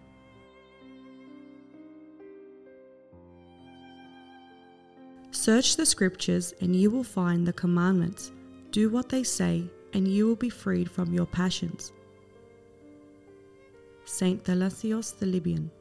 Search 5.33 5.75
the 5.75 5.87
scriptures, 5.87 6.55
and 6.61 6.77
you 6.77 6.93
will 6.93 7.03
find 7.03 7.45
the 7.45 7.53
commandments. 7.53 8.31
Do 8.71 8.89
what 8.89 9.09
they 9.09 9.25
say, 9.25 9.65
and 9.95 10.07
you 10.07 10.29
will 10.29 10.37
be 10.37 10.49
freed 10.49 10.89
from 10.89 11.13
your 11.13 11.27
passions. 11.27 11.93
Saint 14.05 14.45
Thalassios 14.45 15.19
the 15.19 15.27
Libyan. 15.27 15.73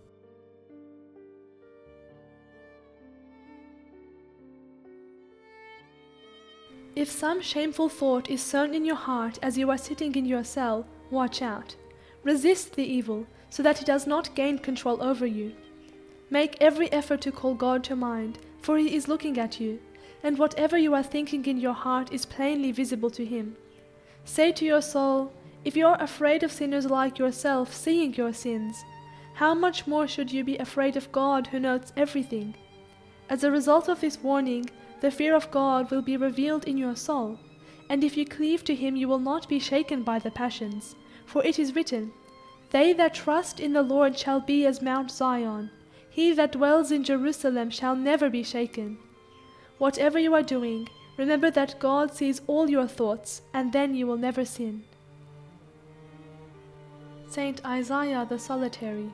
If 6.98 7.12
some 7.12 7.42
shameful 7.42 7.89
thought 7.89 8.27
is 8.27 8.42
sown 8.42 8.74
in 8.74 8.84
your 8.84 8.96
heart 8.96 9.38
as 9.44 9.56
you 9.56 9.70
are 9.70 9.77
sitting 9.77 10.16
in 10.16 10.25
your 10.25 10.44
cell, 10.44 10.88
watch 11.12 11.44
out. 11.44 11.75
Resist 12.24 12.74
the 12.74 12.84
evil, 12.84 13.27
so 13.51 13.62
that 13.62 13.80
it 13.80 13.86
does 13.86 14.08
not 14.08 14.34
gain 14.34 14.58
control 14.58 15.04
over 15.04 15.27
you. 15.27 15.54
Make 16.32 16.58
every 16.60 16.92
effort 16.92 17.22
to 17.22 17.32
call 17.32 17.54
God 17.54 17.84
to 17.84 17.96
mind 17.96 18.39
for 18.68 18.77
he 18.77 18.96
is 18.96 19.08
looking 19.08 19.38
at 19.38 19.62
you, 19.62 19.80
and 20.24 20.38
whatever 20.38 20.77
you 20.77 20.94
are 20.94 21.04
thinking 21.04 21.46
in 21.46 21.58
your 21.58 21.74
heart 21.86 22.12
is 22.12 22.25
plainly 22.25 22.72
visible 22.72 23.12
to 23.12 23.24
him. 23.24 23.56
Say 24.25 24.51
to 24.54 24.66
your 24.66 24.82
soul, 24.82 25.32
If 25.63 25.77
you 25.77 25.86
are 25.88 26.01
afraid 26.01 26.44
of 26.44 26.51
sinners 26.51 26.88
like 26.88 27.18
yourself 27.18 27.74
seeing 27.74 28.13
your 28.16 28.34
sins, 28.34 28.84
how 29.36 29.54
much 29.54 29.88
more 29.88 30.08
should 30.08 30.32
you 30.32 30.44
be 30.44 30.58
afraid 30.58 30.98
of 30.98 31.12
God 31.13 31.48
who 31.48 31.60
knows 31.62 31.94
everything? 31.96 32.56
As 33.30 33.44
a 33.44 33.51
result 33.51 33.88
of 33.88 34.01
this 34.01 34.22
warning, 34.22 34.70
the 35.01 35.12
fear 35.12 35.36
of 35.36 35.51
God 35.51 35.92
will 35.92 36.01
be 36.01 36.18
revealed 36.18 36.66
in 36.66 36.77
your 36.77 36.96
soul, 36.96 37.39
and 37.89 38.04
if 38.04 38.18
you 38.18 38.25
cleave 38.25 38.63
to 38.66 38.75
him, 38.75 38.96
you 38.96 39.08
will 39.08 39.20
not 39.20 39.48
be 39.48 39.60
shaken 39.60 40.04
by 40.04 40.20
the 40.20 40.32
passions. 40.32 40.96
For 41.25 41.44
it 41.46 41.60
is 41.60 41.75
written, 41.75 42.12
They 42.72 42.94
that 42.94 43.13
trust 43.13 43.60
in 43.60 43.74
the 43.74 43.84
Lord 43.84 44.18
shall 44.18 44.39
be 44.39 44.66
as 44.66 44.82
Mount 44.82 45.12
Zion 45.12 45.70
he 46.18 46.34
that 46.34 46.54
dwells 46.54 46.92
in 46.92 47.04
Jerusalem 47.04 47.70
shall 47.70 47.96
never 47.96 48.27
be 48.27 48.42
shaken. 48.42 48.98
Whatever 49.77 50.18
you 50.18 50.34
are 50.34 50.42
doing, 50.42 50.89
remember 51.16 51.51
that 51.51 51.77
God 51.77 52.12
sees 52.12 52.42
all 52.48 52.72
your 52.72 52.88
thoughts, 52.88 53.44
and 53.54 53.72
then 53.72 53.94
you 53.94 54.08
will 54.08 54.18
never 54.18 54.44
sin. 54.44 54.84
Saint 57.30 57.63
Isaiah 57.63 58.25
the 58.27 58.39
Solitary. 58.39 59.12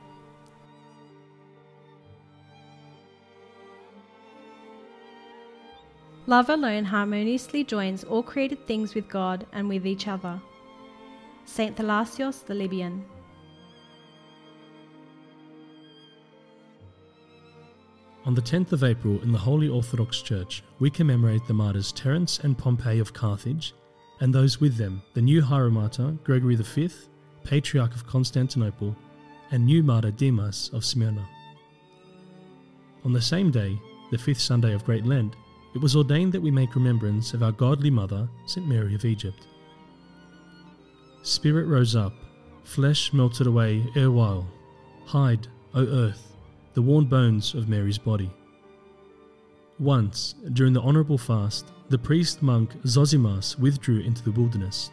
Love 6.26 6.50
alone 6.50 6.86
harmoniously 6.86 7.66
joins 7.66 8.06
all 8.06 8.24
created 8.24 8.66
things 8.66 8.96
with 8.96 9.10
God 9.10 9.46
and 9.52 9.68
with 9.68 9.86
each 9.86 10.08
other. 10.08 10.40
Saint 11.46 11.76
Thalassios 11.76 12.46
the 12.46 12.54
Libyan. 12.54 13.04
On 18.26 18.34
the 18.34 18.42
10th 18.42 18.72
of 18.72 18.86
April 18.86 19.22
in 19.22 19.34
the 19.34 19.38
Holy 19.38 19.68
Orthodox 19.68 20.22
Church, 20.22 20.64
we 20.80 20.90
commemorate 20.90 21.46
the 21.46 21.54
martyrs 21.54 21.92
Terence 21.92 22.40
and 22.40 22.58
Pompey 22.58 23.00
of 23.00 23.12
Carthage, 23.12 23.74
and 24.22 24.34
those 24.34 24.62
with 24.62 24.78
them, 24.78 25.02
the 25.14 25.22
new 25.22 25.42
hieromartyr 25.42 26.24
Gregory 26.24 26.56
V, 26.56 26.90
Patriarch 27.44 27.94
of 27.94 28.08
Constantinople, 28.08 28.96
and 29.52 29.66
new 29.66 29.84
martyr 29.84 30.12
Demas 30.12 30.70
of 30.72 30.86
Smyrna. 30.86 31.28
On 33.04 33.12
the 33.12 33.22
same 33.22 33.52
day, 33.52 33.78
the 34.10 34.18
fifth 34.18 34.40
Sunday 34.40 34.72
of 34.74 34.86
Great 34.86 35.06
Lent, 35.06 35.36
it 35.74 35.82
was 35.82 35.96
ordained 35.96 36.34
that 36.34 36.42
we 36.42 36.52
make 36.52 36.76
remembrance 36.76 37.34
of 37.34 37.44
our 37.44 37.52
godly 37.52 37.90
mother, 37.90 38.28
St. 38.46 38.68
Mary 38.68 38.94
of 38.94 39.06
Egypt. 39.06 39.48
Spirit 41.24 41.68
rose 41.68 41.96
up, 41.96 42.14
flesh 42.64 43.14
melted 43.14 43.48
away 43.48 43.84
erewhile. 43.96 44.48
Hide, 45.06 45.48
O 45.74 45.86
earth, 45.86 46.36
the 46.74 46.82
worn 46.82 47.06
bones 47.06 47.54
of 47.54 47.70
Mary's 47.70 47.98
body. 47.98 48.32
Once, 49.80 50.36
during 50.54 50.74
the 50.74 50.82
honourable 50.82 51.18
fast, 51.18 51.72
the 51.90 51.98
priest 51.98 52.42
monk 52.42 52.72
Zosimas 52.84 53.58
withdrew 53.58 54.00
into 54.00 54.24
the 54.24 54.32
wilderness. 54.32 54.92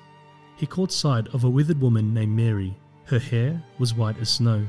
He 0.57 0.67
caught 0.67 0.93
sight 0.93 1.29
of 1.35 1.45
a 1.45 1.51
withered 1.51 1.81
woman 1.81 2.15
named 2.15 2.37
Mary. 2.37 2.77
Her 3.05 3.19
hair 3.19 3.63
was 3.79 3.95
white 3.95 4.19
as 4.19 4.31
snow. 4.31 4.67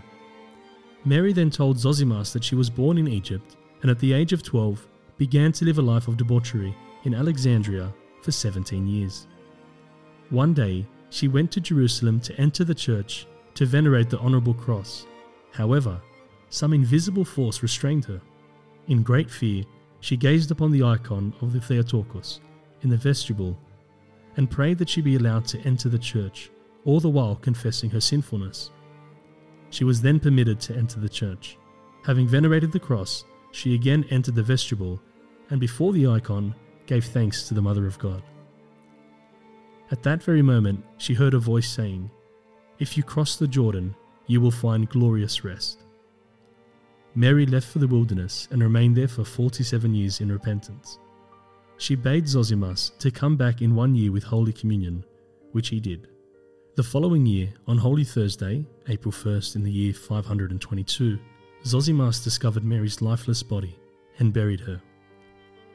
Mary 1.06 1.34
then 1.34 1.50
told 1.50 1.77
Zosimas 1.77 2.32
that 2.34 2.44
she 2.44 2.56
was 2.56 2.70
born 2.70 2.98
in 2.98 3.08
Egypt 3.08 3.56
and 3.82 3.89
at 3.89 4.00
the 4.00 4.13
age 4.13 4.34
of 4.34 4.44
12 4.44 4.86
began 5.22 5.51
to 5.51 5.66
live 5.66 5.78
a 5.78 5.82
life 5.84 6.08
of 6.08 6.18
debauchery 6.18 6.75
in 7.04 7.13
Alexandria 7.13 7.94
for 8.24 8.32
17 8.32 8.88
years. 8.88 9.28
One 10.32 10.51
day, 10.51 10.88
she 11.12 11.28
went 11.28 11.51
to 11.51 11.62
Jerusalem 11.62 12.20
to 12.22 12.36
enter 12.42 12.63
the 12.63 12.74
church 12.74 13.28
to 13.54 13.68
venerate 13.68 14.10
the 14.10 14.18
honourable 14.18 14.56
cross. 14.56 15.06
However, 15.51 16.01
some 16.50 16.74
invisible 16.74 17.24
force 17.24 17.62
restrained 17.62 18.04
her. 18.06 18.20
In 18.88 19.04
great 19.04 19.30
fear, 19.30 19.63
she 20.00 20.18
gazed 20.18 20.50
upon 20.50 20.72
the 20.72 20.82
icon 20.82 21.36
of 21.42 21.54
the 21.54 21.62
Theotokos 21.62 22.40
in 22.82 22.90
the 22.90 22.98
vestibule 22.98 23.56
and 24.38 24.50
prayed 24.50 24.80
that 24.80 24.90
she 24.90 25.01
be 25.01 25.18
allowed 25.18 25.46
to 25.50 25.60
enter 25.60 25.88
the 25.88 26.00
church, 26.00 26.50
all 26.84 27.00
the 27.00 27.08
while 27.08 27.36
confessing 27.36 27.92
her 27.92 28.01
sinfulness. 28.01 28.72
She 29.70 29.84
was 29.84 30.01
then 30.01 30.20
permitted 30.20 30.60
to 30.62 30.75
enter 30.75 31.00
the 31.00 31.08
church. 31.08 31.60
Having 32.08 32.28
venerated 32.28 32.72
the 32.72 32.80
cross, 32.80 33.24
she 33.51 33.75
again 33.75 34.04
entered 34.10 34.34
the 34.34 34.42
vestibule 34.42 35.00
and 35.51 35.60
before 35.60 35.93
the 35.93 36.08
icon 36.08 36.55
gave 36.88 37.05
thanks 37.05 37.48
to 37.48 37.53
the 37.53 37.62
Mother 37.62 37.86
of 37.86 38.00
God. 38.00 38.24
At 39.91 40.01
that 40.03 40.24
very 40.24 40.41
moment, 40.41 40.84
she 40.98 41.13
heard 41.13 41.34
a 41.34 41.39
voice 41.39 41.70
saying, 41.70 42.10
If 42.79 42.98
you 42.98 43.03
cross 43.03 43.36
the 43.36 43.48
Jordan, 43.48 43.93
you 44.25 44.41
will 44.41 44.51
find 44.51 44.89
glorious 44.89 45.43
rest. 45.43 45.84
Mary 47.13 47.46
left 47.46 47.67
for 47.67 47.79
the 47.79 47.88
wilderness 47.88 48.48
and 48.51 48.63
remained 48.63 48.96
there 48.96 49.08
for 49.10 49.25
47 49.25 49.93
years 49.93 50.22
in 50.22 50.31
repentance. 50.31 50.98
She 51.77 51.96
bade 51.96 52.25
Zosimas 52.25 52.98
to 53.00 53.12
come 53.12 53.36
back 53.36 53.62
in 53.62 53.75
one 53.75 53.93
year 53.93 54.13
with 54.13 54.24
Holy 54.24 54.53
Communion, 54.53 55.03
which 55.51 55.67
he 55.67 55.81
did. 55.81 56.08
The 56.75 56.84
following 56.84 57.25
year, 57.25 57.53
on 57.67 57.77
Holy 57.77 58.05
Thursday, 58.05 58.65
April 58.88 59.12
1st 59.12 59.58
in 59.58 59.63
the 59.63 59.72
year 59.72 59.93
522, 59.93 61.20
Zosimas 61.65 62.24
discovered 62.24 62.63
Mary's 62.63 63.01
lifeless 63.01 63.43
body 63.43 63.77
and 64.20 64.31
buried 64.31 64.62
her. 64.62 64.81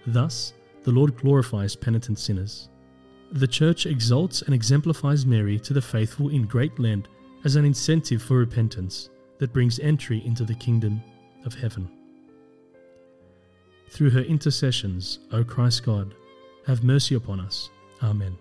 Thus, 0.07 0.53
the 0.85 0.93
Lord 0.93 1.17
glorifies 1.17 1.75
penitent 1.75 2.19
sinners. 2.19 2.69
The 3.33 3.47
Church 3.47 3.87
exalts 3.87 4.43
and 4.43 4.55
exemplifies 4.55 5.27
Mary 5.27 5.59
to 5.61 5.73
the 5.73 5.83
faithful 5.83 6.29
in 6.29 6.47
Great 6.47 6.79
Lent 6.79 7.09
as 7.45 7.57
an 7.57 7.65
incentive 7.65 8.23
for 8.23 8.37
repentance 8.37 9.11
that 9.39 9.53
brings 9.53 9.81
entry 9.81 10.25
into 10.25 10.45
the 10.45 10.55
kingdom 10.55 11.03
of 11.45 11.55
heaven. 11.55 11.91
Through 13.89 14.11
her 14.11 14.21
intercessions, 14.21 15.21
O 15.33 15.45
Christ 15.45 15.85
God, 15.85 16.15
have 16.67 16.85
mercy 16.85 17.15
upon 17.15 17.41
us. 17.41 17.71
Amen. 18.03 18.37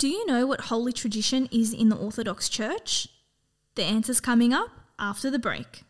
Do 0.00 0.08
you 0.08 0.24
know 0.24 0.46
what 0.46 0.62
holy 0.62 0.94
tradition 0.94 1.46
is 1.52 1.74
in 1.74 1.90
the 1.90 1.96
Orthodox 1.96 2.48
Church? 2.48 3.06
The 3.74 3.82
answer's 3.82 4.18
coming 4.18 4.54
up 4.54 4.70
after 4.98 5.30
the 5.30 5.38
break. 5.38 5.82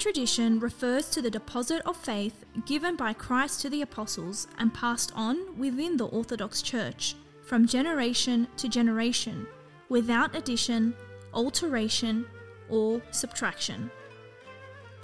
Tradition 0.00 0.58
refers 0.58 1.10
to 1.10 1.20
the 1.20 1.30
deposit 1.30 1.82
of 1.84 1.96
faith 1.96 2.44
given 2.64 2.96
by 2.96 3.12
Christ 3.12 3.60
to 3.60 3.70
the 3.70 3.82
apostles 3.82 4.48
and 4.58 4.72
passed 4.72 5.12
on 5.14 5.58
within 5.58 5.98
the 5.98 6.06
Orthodox 6.06 6.62
Church 6.62 7.14
from 7.44 7.66
generation 7.66 8.48
to 8.56 8.68
generation 8.68 9.46
without 9.90 10.34
addition, 10.34 10.94
alteration, 11.34 12.24
or 12.70 13.02
subtraction. 13.10 13.90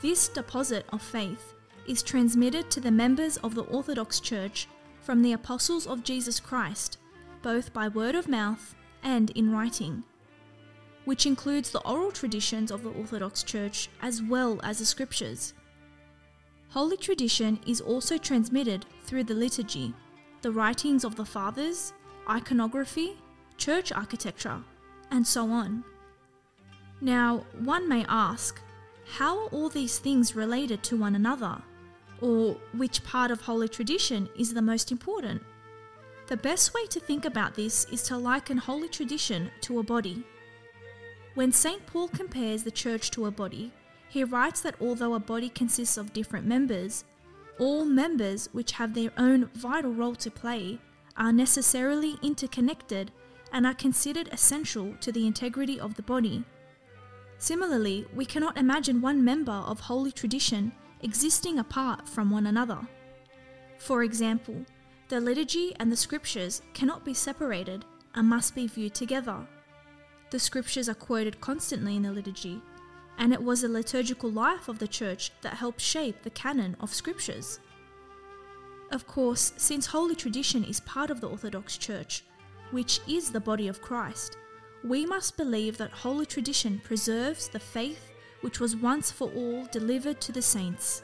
This 0.01 0.29
deposit 0.29 0.87
of 0.93 1.03
faith 1.03 1.53
is 1.87 2.03
transmitted 2.03 2.71
to 2.71 2.81
the 2.81 2.91
members 2.91 3.37
of 3.39 3.55
the 3.55 3.65
Orthodox 3.65 4.19
Church 4.19 4.67
from 5.03 5.21
the 5.21 5.33
apostles 5.33 5.87
of 5.87 6.05
Jesus 6.05 6.41
Christ, 6.41 6.99
both 7.43 7.73
by 7.73 7.89
word 7.89 8.15
of 8.15 8.29
mouth 8.29 8.75
and 9.03 9.31
in 9.31 9.53
writing 9.53 10.05
which 11.07 11.25
includes 11.25 11.71
the 11.71 11.81
oral 11.81 12.13
traditions 12.13 12.71
of 12.71 12.83
the 12.83 12.91
Orthodox 12.91 13.43
Church 13.43 13.89
as 14.03 14.23
well 14.23 14.61
as 14.63 14.79
the 14.79 14.85
scriptures. 14.85 15.55
Holy 16.69 16.97
tradition 16.97 17.59
is 17.67 17.81
also 17.81 18.19
transmitted 18.19 18.85
through 19.05 19.25
the 19.25 19.35
liturgy, 19.35 19.95
the 20.43 20.51
writings 20.51 21.05
of 21.05 21.17
the 21.17 21.25
Fathers, 21.25 21.95
iconography, 22.29 23.17
church 23.57 23.93
architecture, 23.93 24.61
and 25.11 25.27
so 25.27 25.49
on. 25.51 25.85
Now, 27.01 27.47
one 27.61 27.89
may 27.89 28.05
ask, 28.09 28.61
how 29.07 29.39
are 29.39 29.49
all 29.49 29.69
these 29.69 29.99
things 29.99 30.35
related 30.35 30.83
to 30.85 30.97
one 30.97 31.15
another? 31.15 31.63
Or 32.21 32.57
which 32.75 33.05
part 33.05 33.31
of 33.31 33.43
Holy 33.43 33.69
tradition 33.69 34.29
is 34.37 34.53
the 34.53 34.63
most 34.63 34.91
important? 34.91 35.43
The 36.27 36.37
best 36.37 36.75
way 36.75 36.87
to 36.87 36.99
think 36.99 37.25
about 37.25 37.55
this 37.55 37.85
is 37.93 38.03
to 38.05 38.17
liken 38.17 38.57
Holy 38.57 38.89
tradition 38.89 39.51
to 39.61 39.79
a 39.79 39.85
body. 39.85 40.25
When 41.37 41.53
St. 41.53 41.85
Paul 41.85 42.09
compares 42.09 42.63
the 42.63 42.71
church 42.71 43.11
to 43.11 43.27
a 43.27 43.31
body, 43.31 43.71
he 44.09 44.25
writes 44.25 44.63
that 44.63 44.81
although 44.81 45.13
a 45.13 45.21
body 45.21 45.51
consists 45.51 45.99
of 45.99 46.15
different 46.15 46.47
members, 46.47 47.05
all 47.59 47.85
members 47.85 48.49
which 48.53 48.73
have 48.73 48.95
their 48.95 49.11
own 49.19 49.51
vital 49.53 49.93
role 49.93 50.15
to 50.15 50.31
play 50.31 50.79
are 51.15 51.35
necessarily 51.35 52.17
interconnected 52.23 53.13
and 53.53 53.67
are 53.67 53.75
considered 53.75 54.31
essential 54.33 54.95
to 55.03 55.13
the 55.13 55.27
integrity 55.27 55.79
of 55.79 55.95
the 55.97 56.03
body. 56.03 56.43
Similarly, 57.37 58.07
we 58.15 58.25
cannot 58.25 58.57
imagine 58.57 59.03
one 59.03 59.23
member 59.23 59.53
of 59.53 59.79
holy 59.79 60.13
tradition 60.13 60.73
existing 61.03 61.59
apart 61.59 62.09
from 62.09 62.31
one 62.31 62.47
another. 62.47 62.81
For 63.77 64.05
example, 64.05 64.65
the 65.11 65.21
liturgy 65.21 65.77
and 65.79 65.93
the 65.93 65.97
scriptures 65.97 66.63
cannot 66.73 67.05
be 67.05 67.13
separated 67.13 67.85
and 68.15 68.27
must 68.27 68.55
be 68.55 68.67
viewed 68.67 68.95
together. 68.95 69.47
The 70.31 70.39
scriptures 70.39 70.89
are 70.89 70.95
quoted 70.95 71.41
constantly 71.41 71.97
in 71.97 72.03
the 72.03 72.13
liturgy, 72.13 72.61
and 73.19 73.33
it 73.33 73.43
was 73.43 73.63
the 73.63 73.69
liturgical 73.69 74.31
life 74.31 74.69
of 74.69 74.79
the 74.79 74.89
church 74.89 75.31
that 75.43 75.55
helped 75.55 75.81
shape 75.81 76.23
the 76.23 76.31
canon 76.31 76.77
of 76.81 76.93
scriptures. 76.93 77.61
Of 78.91 79.07
course, 79.07 79.53
since 79.57 79.87
Holy 79.87 80.15
Tradition 80.15 80.65
is 80.65 80.81
part 80.81 81.11
of 81.11 81.21
the 81.21 81.29
Orthodox 81.29 81.77
Church, 81.77 82.25
which 82.71 83.01
is 83.09 83.31
the 83.31 83.41
body 83.41 83.69
of 83.69 83.83
Christ, 83.83 84.37
we 84.85 85.07
must 85.07 85.37
believe 85.37 85.79
that 85.79 85.91
Holy 85.91 86.27
Tradition 86.27 86.81
preserves 86.85 87.49
the 87.49 87.59
faith 87.59 88.13
which 88.43 88.61
was 88.61 88.77
once 88.77 89.11
for 89.11 89.31
all 89.33 89.67
delivered 89.67 90.21
to 90.21 90.33
the 90.33 90.43
saints. 90.43 91.03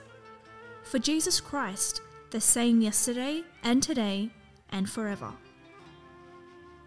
For 0.83 0.99
Jesus 0.99 1.41
Christ, 1.41 2.03
the 2.31 2.41
same 2.41 2.81
yesterday 2.81 3.43
and 3.63 3.83
today 3.83 4.31
and 4.71 4.89
forever. 4.89 5.33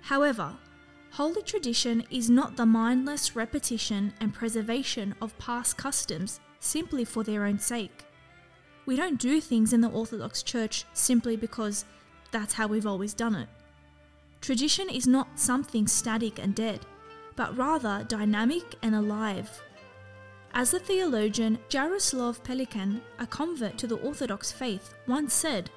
However, 0.02 0.54
holy 1.16 1.42
tradition 1.42 2.04
is 2.12 2.30
not 2.30 2.58
the 2.58 2.66
mindless 2.66 3.38
repetition 3.38 4.14
and 4.20 4.34
preservation 4.34 5.16
of 5.22 5.38
past 5.38 5.78
customs 5.78 6.42
simply 6.60 7.06
for 7.06 7.24
their 7.24 7.46
own 7.46 7.58
sake. 7.58 8.04
We 8.86 8.98
don't 8.98 9.18
do 9.18 9.40
things 9.40 9.72
in 9.72 9.80
the 9.80 9.88
Orthodox 9.88 10.44
Church 10.44 10.84
simply 10.92 11.38
because 11.38 11.86
that's 12.32 12.56
how 12.56 12.68
we've 12.68 12.86
always 12.86 13.14
done 13.14 13.34
it. 13.34 13.48
Tradition 14.42 14.90
is 14.90 15.08
not 15.08 15.40
something 15.40 15.88
static 15.88 16.38
and 16.38 16.54
dead, 16.54 16.82
but 17.38 17.58
rather 17.58 18.04
dynamic 18.10 18.76
and 18.82 18.94
alive. 18.94 19.64
As 20.54 20.72
the 20.72 20.80
theologian 20.80 21.60
Jaroslav 21.70 22.44
Pelikan, 22.44 23.00
a 23.20 23.26
convert 23.26 23.78
to 23.78 23.88
the 23.88 24.00
Orthodox 24.00 24.52
faith, 24.52 24.94
once 25.08 25.34
said, 25.34 25.70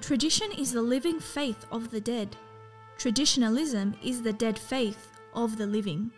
Tradition 0.00 0.52
is 0.56 0.70
the 0.70 0.82
living 0.82 1.18
faith 1.18 1.66
of 1.72 1.90
the 1.90 2.00
dead. 2.00 2.36
Traditionalism 2.98 3.96
is 4.02 4.22
the 4.22 4.32
dead 4.32 4.58
faith 4.58 5.10
of 5.34 5.58
the 5.58 5.66
living. 5.66 6.10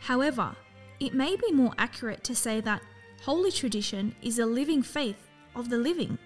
However, 0.00 0.54
it 1.00 1.14
may 1.14 1.36
be 1.36 1.52
more 1.52 1.72
accurate 1.78 2.24
to 2.24 2.34
say 2.34 2.60
that 2.60 2.82
holy 3.22 3.50
tradition 3.50 4.14
is 4.22 4.38
a 4.38 4.46
living 4.46 4.82
faith 4.82 5.28
of 5.54 5.70
the 5.70 5.78
living. 5.78 6.18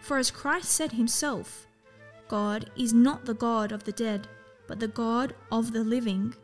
For 0.00 0.18
as 0.18 0.30
Christ 0.30 0.70
said 0.70 0.92
himself, 0.92 1.66
God 2.28 2.70
is 2.76 2.92
not 2.92 3.24
the 3.24 3.34
God 3.34 3.72
of 3.72 3.84
the 3.84 3.92
dead, 3.92 4.28
but 4.66 4.80
the 4.80 4.88
God 4.88 5.34
of 5.50 5.72
the 5.72 5.84
living. 5.84 6.34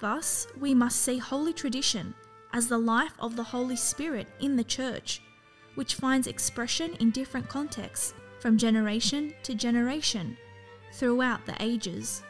Thus, 0.00 0.46
we 0.58 0.74
must 0.74 1.02
see 1.02 1.18
holy 1.18 1.52
tradition 1.52 2.14
as 2.52 2.68
the 2.68 2.78
life 2.78 3.12
of 3.18 3.36
the 3.36 3.42
Holy 3.42 3.76
Spirit 3.76 4.28
in 4.40 4.56
the 4.56 4.64
Church, 4.64 5.20
which 5.74 5.96
finds 5.96 6.26
expression 6.26 6.94
in 7.00 7.10
different 7.10 7.48
contexts 7.48 8.14
from 8.38 8.56
generation 8.56 9.34
to 9.42 9.54
generation 9.54 10.36
throughout 10.94 11.44
the 11.44 11.56
ages. 11.60 12.22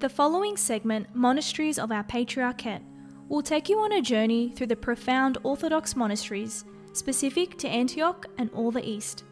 The 0.00 0.08
following 0.08 0.56
segment, 0.56 1.14
Monasteries 1.14 1.78
of 1.78 1.92
Our 1.92 2.02
Patriarchate, 2.02 2.82
will 3.28 3.40
take 3.40 3.68
you 3.68 3.78
on 3.78 3.92
a 3.92 4.02
journey 4.02 4.50
through 4.50 4.66
the 4.66 4.76
profound 4.76 5.38
Orthodox 5.44 5.94
monasteries 5.94 6.64
specific 6.92 7.56
to 7.58 7.68
Antioch 7.68 8.26
and 8.36 8.50
all 8.50 8.72
the 8.72 8.86
East. 8.86 9.22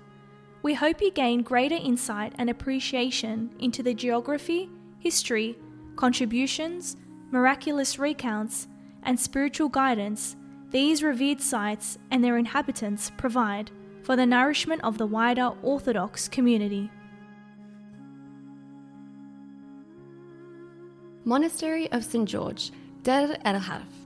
We 0.63 0.75
hope 0.75 1.01
you 1.01 1.11
gain 1.11 1.43
greater 1.43 1.77
insight 1.77 2.35
and 2.37 2.51
appreciation 2.51 3.55
into 3.59 3.83
the 3.83 3.95
geography, 3.95 4.69
history, 4.99 5.57
contributions, 5.97 6.97
miraculous 7.31 7.99
recounts, 7.99 8.69
and 9.03 9.19
spiritual 9.19 9.69
guidance 9.69 10.37
these 10.71 11.03
revered 11.03 11.41
sites 11.41 11.99
and 12.13 12.23
their 12.23 12.39
inhabitants 12.39 13.11
provide 13.17 13.73
for 14.03 14.15
the 14.15 14.27
nourishment 14.27 14.81
of 14.85 14.99
the 14.99 15.07
wider 15.07 15.51
Orthodox 15.63 16.29
community. 16.29 16.91
Monastery 21.25 21.91
of 21.91 22.05
St. 22.05 22.29
George 22.29 22.71
Deir 23.03 23.37
el 23.45 23.59
Harf. 23.59 24.00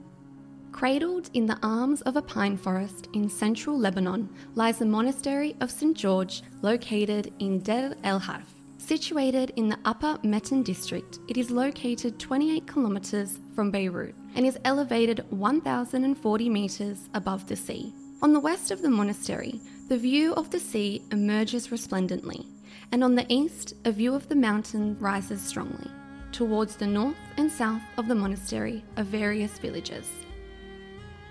Cradled 0.75 1.29
in 1.33 1.45
the 1.45 1.57
arms 1.63 2.01
of 2.01 2.17
a 2.17 2.21
pine 2.21 2.57
forest 2.57 3.07
in 3.13 3.29
central 3.29 3.79
Lebanon 3.79 4.27
lies 4.55 4.79
the 4.79 4.85
monastery 4.85 5.55
of 5.61 5.71
St. 5.71 5.95
George, 5.95 6.43
located 6.61 7.31
in 7.39 7.59
Deir 7.59 7.95
el 8.03 8.19
Harf. 8.19 8.53
Situated 8.77 9.53
in 9.55 9.69
the 9.69 9.79
upper 9.85 10.17
Metn 10.21 10.65
district, 10.65 11.19
it 11.29 11.37
is 11.37 11.49
located 11.49 12.19
28 12.19 12.67
kilometres 12.67 13.39
from 13.55 13.71
Beirut 13.71 14.15
and 14.35 14.45
is 14.45 14.59
elevated 14.65 15.23
1,040 15.29 16.49
metres 16.49 17.07
above 17.13 17.47
the 17.47 17.55
sea. 17.55 17.93
On 18.21 18.33
the 18.33 18.41
west 18.41 18.69
of 18.69 18.81
the 18.81 18.89
monastery, 18.89 19.61
the 19.87 19.97
view 19.97 20.33
of 20.33 20.49
the 20.49 20.59
sea 20.59 21.01
emerges 21.13 21.71
resplendently, 21.71 22.45
and 22.91 23.01
on 23.01 23.15
the 23.15 23.25
east, 23.33 23.75
a 23.85 23.93
view 23.93 24.13
of 24.13 24.27
the 24.27 24.35
mountain 24.35 24.99
rises 24.99 25.41
strongly 25.41 25.89
towards 26.33 26.75
the 26.75 26.85
north 26.85 27.15
and 27.37 27.49
south 27.49 27.81
of 27.97 28.09
the 28.09 28.13
monastery 28.13 28.83
are 28.97 29.05
various 29.05 29.57
villages. 29.57 30.24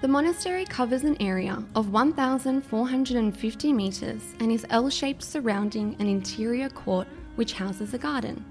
The 0.04 0.08
monastery 0.08 0.66
covers 0.66 1.04
an 1.04 1.16
area 1.18 1.64
of 1.74 1.90
1,450 1.90 3.72
metres 3.72 4.34
and 4.38 4.52
is 4.52 4.66
L 4.68 4.90
shaped 4.90 5.22
surrounding 5.22 5.96
an 5.98 6.06
interior 6.06 6.68
court 6.68 7.08
which 7.36 7.54
houses 7.54 7.94
a 7.94 7.98
garden. 7.98 8.44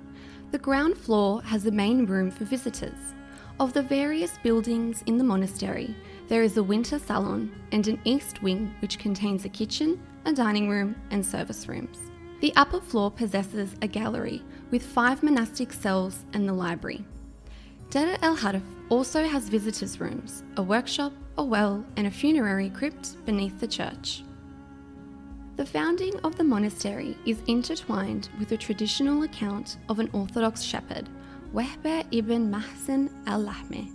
The 0.50 0.58
ground 0.58 0.98
floor 0.98 1.44
has 1.44 1.64
the 1.64 1.72
main 1.72 2.08
room 2.08 2.32
for 2.32 2.44
visitors. 2.46 3.14
Of 3.60 3.72
the 3.72 3.84
various 3.84 4.40
buildings 4.42 5.04
in 5.06 5.20
the 5.20 5.24
monastery, 5.24 5.96
there 6.28 6.42
is 6.42 6.58
a 6.58 6.64
winter 6.64 6.98
salon 6.98 7.52
and 7.72 7.88
an 7.88 8.00
east 8.04 8.42
wing 8.42 8.74
which 8.82 8.98
contains 8.98 9.46
a 9.46 9.50
kitchen, 9.50 10.02
a 10.26 10.34
dining 10.34 10.68
room, 10.68 10.96
and 11.12 11.24
service 11.24 11.68
rooms. 11.68 12.00
The 12.42 12.56
upper 12.56 12.82
floor 12.82 13.12
possesses 13.12 13.76
a 13.84 13.88
gallery 13.88 14.42
with 14.72 14.84
five 14.84 15.22
monastic 15.22 15.72
cells 15.72 16.26
and 16.34 16.50
the 16.50 16.54
library. 16.54 17.06
Deir 17.94 18.18
el 18.24 18.36
Harf 18.36 18.64
also 18.90 19.24
has 19.24 19.50
visitors' 19.50 20.00
rooms, 20.00 20.42
a 20.58 20.64
workshop, 20.64 21.14
a 21.38 21.44
well, 21.44 21.86
and 21.96 22.08
a 22.08 22.10
funerary 22.10 22.72
crypt 22.72 23.24
beneath 23.24 23.60
the 23.60 23.68
church. 23.68 24.24
The 25.58 25.66
founding 25.68 26.20
of 26.22 26.36
the 26.36 26.44
monastery 26.44 27.16
is 27.28 27.44
intertwined 27.46 28.30
with 28.40 28.52
a 28.52 28.58
traditional 28.58 29.22
account 29.22 29.78
of 29.90 30.00
an 30.00 30.10
Orthodox 30.12 30.64
shepherd, 30.64 31.08
Wehbe 31.54 32.08
ibn 32.10 32.50
Mahsen 32.52 33.12
al 33.28 33.44
Lahme, 33.44 33.92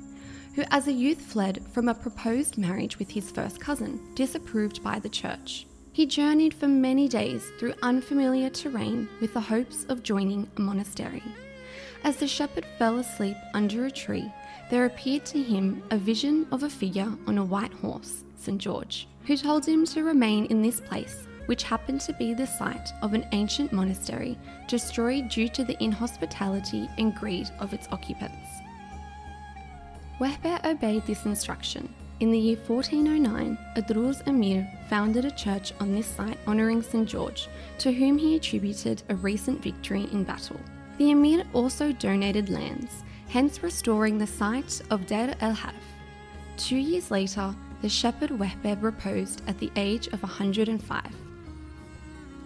who 0.54 0.62
as 0.70 0.86
a 0.86 0.92
youth 0.92 1.20
fled 1.20 1.66
from 1.72 1.88
a 1.88 1.94
proposed 1.94 2.56
marriage 2.56 3.00
with 3.00 3.10
his 3.10 3.32
first 3.32 3.58
cousin, 3.58 3.98
disapproved 4.14 4.80
by 4.80 5.00
the 5.00 5.08
church. 5.08 5.66
He 5.90 6.06
journeyed 6.06 6.54
for 6.54 6.68
many 6.68 7.08
days 7.08 7.50
through 7.58 7.74
unfamiliar 7.82 8.48
terrain 8.50 9.08
with 9.20 9.34
the 9.34 9.40
hopes 9.40 9.86
of 9.88 10.04
joining 10.04 10.48
a 10.56 10.60
monastery. 10.60 11.24
As 12.04 12.16
the 12.16 12.28
shepherd 12.28 12.64
fell 12.78 12.98
asleep 12.98 13.36
under 13.54 13.86
a 13.86 13.90
tree, 13.90 14.32
there 14.70 14.86
appeared 14.86 15.24
to 15.26 15.42
him 15.42 15.82
a 15.90 15.98
vision 15.98 16.46
of 16.52 16.62
a 16.62 16.70
figure 16.70 17.12
on 17.26 17.38
a 17.38 17.44
white 17.44 17.72
horse, 17.72 18.24
St. 18.36 18.58
George, 18.58 19.08
who 19.26 19.36
told 19.36 19.66
him 19.66 19.84
to 19.86 20.04
remain 20.04 20.46
in 20.46 20.62
this 20.62 20.80
place, 20.80 21.26
which 21.46 21.62
happened 21.62 22.00
to 22.02 22.12
be 22.14 22.34
the 22.34 22.46
site 22.46 22.90
of 23.02 23.14
an 23.14 23.26
ancient 23.32 23.72
monastery 23.72 24.38
destroyed 24.68 25.28
due 25.28 25.48
to 25.48 25.64
the 25.64 25.82
inhospitality 25.82 26.88
and 26.98 27.14
greed 27.14 27.48
of 27.58 27.72
its 27.72 27.88
occupants. 27.90 28.48
Wehbe 30.20 30.64
obeyed 30.64 31.06
this 31.06 31.24
instruction 31.26 31.92
in 32.20 32.32
the 32.32 32.38
year 32.38 32.56
1409, 32.66 33.56
a 33.76 33.82
Druze 33.82 34.22
emir 34.22 34.68
founded 34.88 35.24
a 35.24 35.30
church 35.30 35.72
on 35.78 35.94
this 35.94 36.06
site 36.08 36.38
honouring 36.48 36.82
St 36.82 37.08
George, 37.08 37.48
to 37.78 37.92
whom 37.92 38.18
he 38.18 38.34
attributed 38.34 39.04
a 39.08 39.14
recent 39.14 39.62
victory 39.62 40.08
in 40.10 40.24
battle. 40.24 40.58
The 40.98 41.12
emir 41.12 41.44
also 41.52 41.92
donated 41.92 42.50
lands, 42.50 43.04
hence 43.28 43.62
restoring 43.62 44.18
the 44.18 44.26
site 44.26 44.82
of 44.90 45.06
Deir 45.06 45.32
el 45.40 45.52
Harf. 45.52 45.74
Two 46.56 46.76
years 46.76 47.12
later, 47.12 47.54
the 47.82 47.88
shepherd 47.88 48.30
Wehbe 48.30 48.82
reposed 48.82 49.42
at 49.46 49.58
the 49.58 49.70
age 49.76 50.08
of 50.08 50.22
105. 50.22 51.02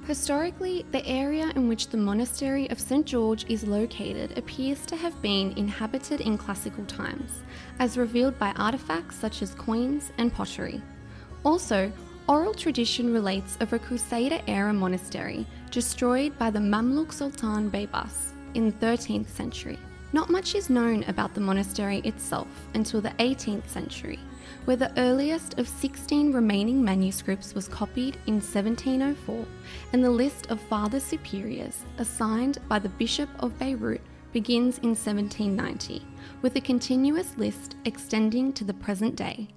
Historically, 0.06 0.84
the 0.90 1.06
area 1.06 1.50
in 1.56 1.66
which 1.66 1.88
the 1.88 1.96
monastery 1.96 2.68
of 2.68 2.78
St. 2.78 3.06
George 3.06 3.46
is 3.48 3.64
located 3.64 4.36
appears 4.36 4.84
to 4.84 4.96
have 4.96 5.22
been 5.22 5.52
inhabited 5.56 6.20
in 6.20 6.36
classical 6.36 6.84
times, 6.84 7.42
as 7.78 7.96
revealed 7.96 8.38
by 8.38 8.50
artifacts 8.56 9.16
such 9.16 9.40
as 9.40 9.54
coins 9.54 10.12
and 10.18 10.30
pottery. 10.30 10.82
Also, 11.42 11.90
oral 12.28 12.52
tradition 12.52 13.14
relates 13.14 13.56
of 13.60 13.72
a 13.72 13.78
Crusader 13.78 14.42
era 14.46 14.74
monastery 14.74 15.46
destroyed 15.70 16.36
by 16.36 16.50
the 16.50 16.58
Mamluk 16.58 17.12
Sultan 17.12 17.70
Baybars 17.70 18.31
in 18.54 18.66
the 18.66 18.86
13th 18.86 19.28
century. 19.28 19.78
Not 20.12 20.28
much 20.28 20.54
is 20.54 20.68
known 20.68 21.04
about 21.04 21.32
the 21.32 21.40
monastery 21.40 21.98
itself 22.00 22.48
until 22.74 23.00
the 23.00 23.14
18th 23.18 23.66
century, 23.68 24.18
where 24.66 24.76
the 24.76 24.92
earliest 24.98 25.58
of 25.58 25.66
16 25.66 26.32
remaining 26.32 26.84
manuscripts 26.84 27.54
was 27.54 27.66
copied 27.66 28.18
in 28.26 28.34
1704, 28.34 29.46
and 29.92 30.04
the 30.04 30.10
list 30.10 30.50
of 30.50 30.60
Father 30.60 31.00
Superiors 31.00 31.84
assigned 31.96 32.58
by 32.68 32.78
the 32.78 32.90
Bishop 32.90 33.30
of 33.38 33.58
Beirut 33.58 34.02
begins 34.32 34.78
in 34.78 34.90
1790, 34.90 36.04
with 36.42 36.56
a 36.56 36.60
continuous 36.60 37.36
list 37.38 37.76
extending 37.86 38.52
to 38.52 38.64
the 38.64 38.74
present 38.74 39.16
day. 39.16 39.48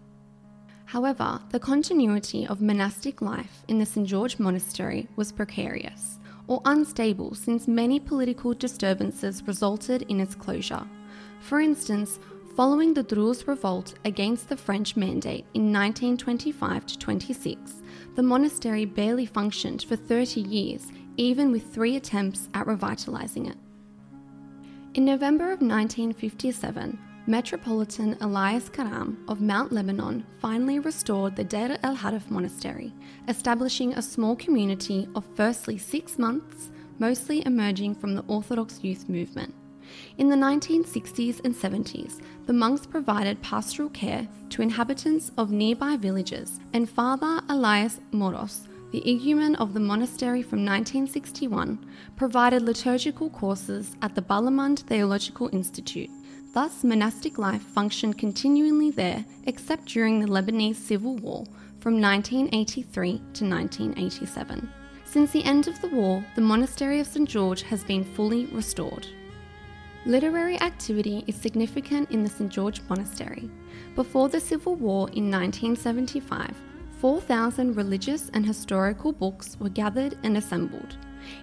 However, 0.85 1.41
the 1.49 1.59
continuity 1.59 2.47
of 2.47 2.61
monastic 2.61 3.21
life 3.21 3.63
in 3.67 3.79
the 3.79 3.85
St. 3.85 4.07
George 4.07 4.39
Monastery 4.39 5.07
was 5.15 5.31
precarious 5.31 6.19
or 6.47 6.61
unstable 6.65 7.33
since 7.35 7.67
many 7.67 7.99
political 7.99 8.53
disturbances 8.53 9.43
resulted 9.47 10.03
in 10.03 10.19
its 10.19 10.35
closure. 10.35 10.85
For 11.39 11.59
instance, 11.59 12.19
Following 12.55 12.93
the 12.93 13.03
Druze 13.03 13.45
revolt 13.49 13.95
against 14.05 14.47
the 14.47 14.55
French 14.55 14.95
mandate 14.95 15.45
in 15.53 15.73
1925 15.73 16.97
26, 16.97 17.83
the 18.15 18.23
monastery 18.23 18.85
barely 18.85 19.25
functioned 19.25 19.83
for 19.83 19.97
30 19.97 20.39
years, 20.39 20.87
even 21.17 21.51
with 21.51 21.73
three 21.73 21.97
attempts 21.97 22.47
at 22.53 22.65
revitalising 22.65 23.49
it. 23.49 23.57
In 24.93 25.03
November 25.03 25.51
of 25.51 25.59
1957, 25.59 26.97
Metropolitan 27.27 28.15
Elias 28.21 28.69
Karam 28.69 29.17
of 29.27 29.41
Mount 29.41 29.71
Lebanon 29.71 30.23
finally 30.39 30.77
restored 30.77 31.35
the 31.35 31.43
Deir 31.43 31.75
el 31.81 31.95
Harif 31.95 32.29
monastery, 32.29 32.93
establishing 33.27 33.93
a 33.93 34.01
small 34.01 34.35
community 34.35 35.09
of 35.15 35.25
firstly 35.35 35.75
six 35.75 36.19
months, 36.19 36.69
mostly 36.99 37.43
emerging 37.47 37.95
from 37.95 38.13
the 38.13 38.23
Orthodox 38.27 38.83
youth 38.83 39.09
movement. 39.09 39.55
In 40.19 40.29
the 40.29 40.35
1960s 40.35 41.43
and 41.43 41.55
70s, 41.55 42.21
the 42.45 42.53
monks 42.53 42.85
provided 42.85 43.41
pastoral 43.41 43.89
care 43.89 44.27
to 44.49 44.61
inhabitants 44.61 45.31
of 45.35 45.49
nearby 45.49 45.97
villages, 45.97 46.59
and 46.73 46.87
Father 46.87 47.41
Elias 47.49 47.99
Morcos, 48.11 48.67
the 48.91 49.01
igumen 49.01 49.55
of 49.55 49.73
the 49.73 49.79
monastery 49.79 50.43
from 50.43 50.59
1961, 50.59 51.89
provided 52.15 52.61
liturgical 52.61 53.31
courses 53.31 53.95
at 54.03 54.13
the 54.13 54.21
Balamand 54.21 54.81
Theological 54.81 55.49
Institute. 55.51 56.11
Thus, 56.55 56.85
monastic 56.85 57.37
life 57.37 57.61
functioned 57.61 58.17
continually 58.17 58.89
there, 58.89 59.25
except 59.45 59.87
during 59.87 60.21
the 60.21 60.27
Lebanese 60.27 60.77
Civil 60.77 61.17
War 61.17 61.43
from 61.81 61.99
1983 61.99 63.09
to 63.33 63.45
1987. 63.45 64.71
Since 65.03 65.31
the 65.31 65.43
end 65.43 65.67
of 65.67 65.81
the 65.81 65.89
war, 65.89 66.23
the 66.35 66.41
monastery 66.41 67.01
of 67.01 67.07
St 67.07 67.27
George 67.27 67.63
has 67.63 67.83
been 67.83 68.05
fully 68.05 68.45
restored. 68.45 69.05
Literary 70.05 70.57
activity 70.61 71.25
is 71.27 71.35
significant 71.35 72.09
in 72.09 72.23
the 72.23 72.29
St 72.29 72.49
George 72.49 72.79
Monastery. 72.87 73.49
Before 73.93 74.29
the 74.29 74.39
Civil 74.39 74.75
War 74.75 75.09
in 75.09 75.29
1975, 75.29 76.55
4,000 77.01 77.75
religious 77.75 78.29
and 78.33 78.45
historical 78.45 79.11
books 79.11 79.57
were 79.59 79.67
gathered 79.67 80.17
and 80.23 80.37
assembled. 80.37 80.95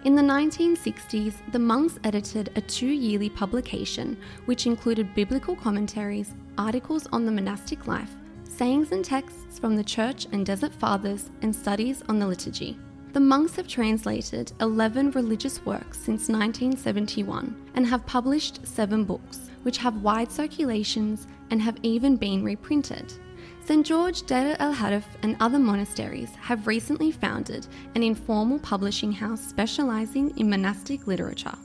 In 0.05 0.15
the 0.15 0.23
1960s, 0.23 1.35
the 1.53 1.59
monks 1.59 1.99
edited 2.05 2.51
a 2.57 2.61
two 2.61 2.87
yearly 2.87 3.29
publication 3.29 4.17
which 4.45 4.67
included 4.67 5.15
biblical 5.15 5.57
commentaries, 5.57 6.35
articles 6.59 7.07
on 7.13 7.25
the 7.25 7.33
monastic 7.33 7.87
life, 7.87 8.15
sayings 8.45 8.93
and 8.93 9.05
texts 9.05 9.59
from 9.59 9.77
the 9.77 9.85
Church 9.85 10.27
and 10.33 10.45
Desert 10.45 10.75
Fathers, 10.75 11.31
and 11.43 11.55
studies 11.55 12.03
on 12.09 12.19
the 12.19 12.27
liturgy. 12.27 12.79
The 13.13 13.21
monks 13.21 13.57
have 13.57 13.69
translated 13.69 14.53
11 14.61 15.11
religious 15.11 15.65
works 15.67 15.99
since 15.99 16.29
1971 16.29 17.55
and 17.75 17.87
have 17.87 18.07
published 18.07 18.67
seven 18.67 19.05
books, 19.05 19.51
which 19.65 19.77
have 19.79 20.03
wide 20.03 20.33
circulations 20.33 21.27
and 21.51 21.61
have 21.61 21.77
even 21.83 22.17
been 22.17 22.43
reprinted. 22.43 23.13
St. 23.65 23.87
George 23.87 24.23
Deir 24.27 24.57
el 24.59 24.75
Harif 24.75 25.05
and 25.23 25.37
other 25.41 25.59
monasteries 25.59 26.31
have 26.41 26.67
recently 26.67 27.13
founded 27.13 27.67
an 27.95 28.03
informal 28.03 28.59
publishing 28.59 29.13
house 29.13 29.41
specialising 29.41 30.37
in 30.39 30.51
monastic 30.51 31.07
literature. 31.07 31.57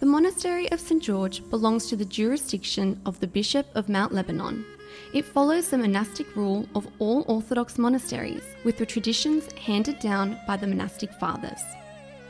The 0.00 0.06
monastery 0.06 0.70
of 0.70 0.80
St. 0.80 1.02
George 1.02 1.42
belongs 1.50 1.86
to 1.86 1.96
the 1.96 2.04
jurisdiction 2.04 3.00
of 3.04 3.18
the 3.18 3.26
Bishop 3.26 3.66
of 3.74 3.88
Mount 3.88 4.12
Lebanon 4.12 4.64
it 5.12 5.24
follows 5.24 5.68
the 5.68 5.78
monastic 5.78 6.36
rule 6.36 6.66
of 6.74 6.86
all 6.98 7.24
Orthodox 7.28 7.78
monasteries, 7.78 8.42
with 8.64 8.76
the 8.76 8.86
traditions 8.86 9.50
handed 9.52 9.98
down 9.98 10.38
by 10.46 10.56
the 10.56 10.66
monastic 10.66 11.12
fathers. 11.14 11.62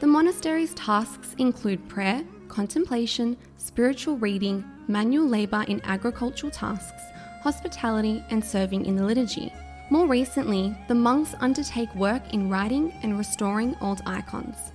The 0.00 0.06
monastery's 0.06 0.74
tasks 0.74 1.34
include 1.38 1.88
prayer, 1.88 2.24
contemplation, 2.48 3.36
spiritual 3.56 4.16
reading, 4.16 4.64
manual 4.86 5.26
labour 5.26 5.64
in 5.66 5.80
agricultural 5.84 6.52
tasks, 6.52 7.02
hospitality, 7.40 8.24
and 8.30 8.44
serving 8.44 8.86
in 8.86 8.96
the 8.96 9.04
liturgy. 9.04 9.52
More 9.90 10.06
recently, 10.06 10.76
the 10.86 10.94
monks 10.94 11.34
undertake 11.40 11.94
work 11.94 12.34
in 12.34 12.50
writing 12.50 12.92
and 13.02 13.16
restoring 13.16 13.74
old 13.80 14.02
icons. 14.06 14.72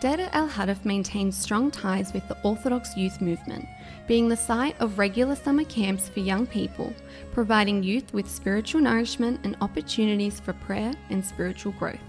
Deir 0.00 0.28
el 0.32 0.48
Harif 0.48 0.84
maintains 0.84 1.36
strong 1.36 1.70
ties 1.70 2.12
with 2.12 2.26
the 2.28 2.36
Orthodox 2.42 2.96
youth 2.96 3.20
movement, 3.20 3.66
being 4.06 4.28
the 4.28 4.36
site 4.36 4.78
of 4.80 4.98
regular 4.98 5.34
summer 5.34 5.64
camps 5.64 6.08
for 6.08 6.20
young 6.20 6.46
people, 6.46 6.92
providing 7.32 7.82
youth 7.82 8.12
with 8.12 8.28
spiritual 8.30 8.82
nourishment 8.82 9.40
and 9.44 9.56
opportunities 9.60 10.40
for 10.40 10.52
prayer 10.52 10.92
and 11.10 11.24
spiritual 11.24 11.72
growth. 11.72 12.04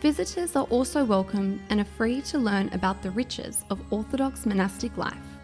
Visitors 0.00 0.56
are 0.56 0.64
also 0.64 1.04
welcome 1.04 1.60
and 1.68 1.80
are 1.80 1.84
free 1.84 2.20
to 2.22 2.38
learn 2.38 2.70
about 2.72 3.02
the 3.02 3.10
riches 3.10 3.64
of 3.70 3.80
Orthodox 3.90 4.46
monastic 4.46 4.96
life. 4.96 5.35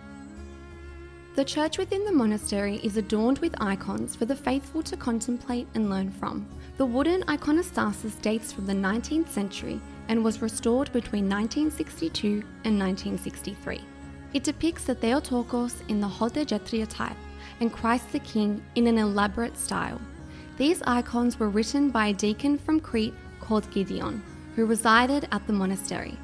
The 1.34 1.44
church 1.44 1.78
within 1.78 2.04
the 2.04 2.12
monastery 2.12 2.76
is 2.84 2.98
adorned 2.98 3.38
with 3.38 3.54
icons 3.58 4.14
for 4.14 4.26
the 4.26 4.36
faithful 4.36 4.82
to 4.82 4.98
contemplate 4.98 5.66
and 5.74 5.88
learn 5.88 6.10
from. 6.10 6.46
The 6.76 6.84
wooden 6.84 7.22
iconostasis 7.22 8.20
dates 8.20 8.52
from 8.52 8.66
the 8.66 8.74
19th 8.74 9.28
century 9.28 9.80
and 10.08 10.22
was 10.22 10.42
restored 10.42 10.92
between 10.92 11.30
1962 11.30 12.42
and 12.64 12.78
1963. 12.78 13.80
It 14.34 14.44
depicts 14.44 14.84
the 14.84 14.94
Theotokos 14.94 15.82
in 15.88 16.02
the 16.02 16.06
Hodegetria 16.06 16.86
type 16.86 17.16
and 17.60 17.72
Christ 17.72 18.12
the 18.12 18.18
King 18.18 18.62
in 18.74 18.86
an 18.86 18.98
elaborate 18.98 19.56
style. 19.56 20.02
These 20.58 20.82
icons 20.86 21.40
were 21.40 21.48
written 21.48 21.88
by 21.88 22.08
a 22.08 22.12
deacon 22.12 22.58
from 22.58 22.78
Crete 22.78 23.14
called 23.40 23.70
Gideon, 23.70 24.22
who 24.54 24.66
resided 24.66 25.28
at 25.32 25.46
the 25.46 25.54
monastery. 25.54 26.18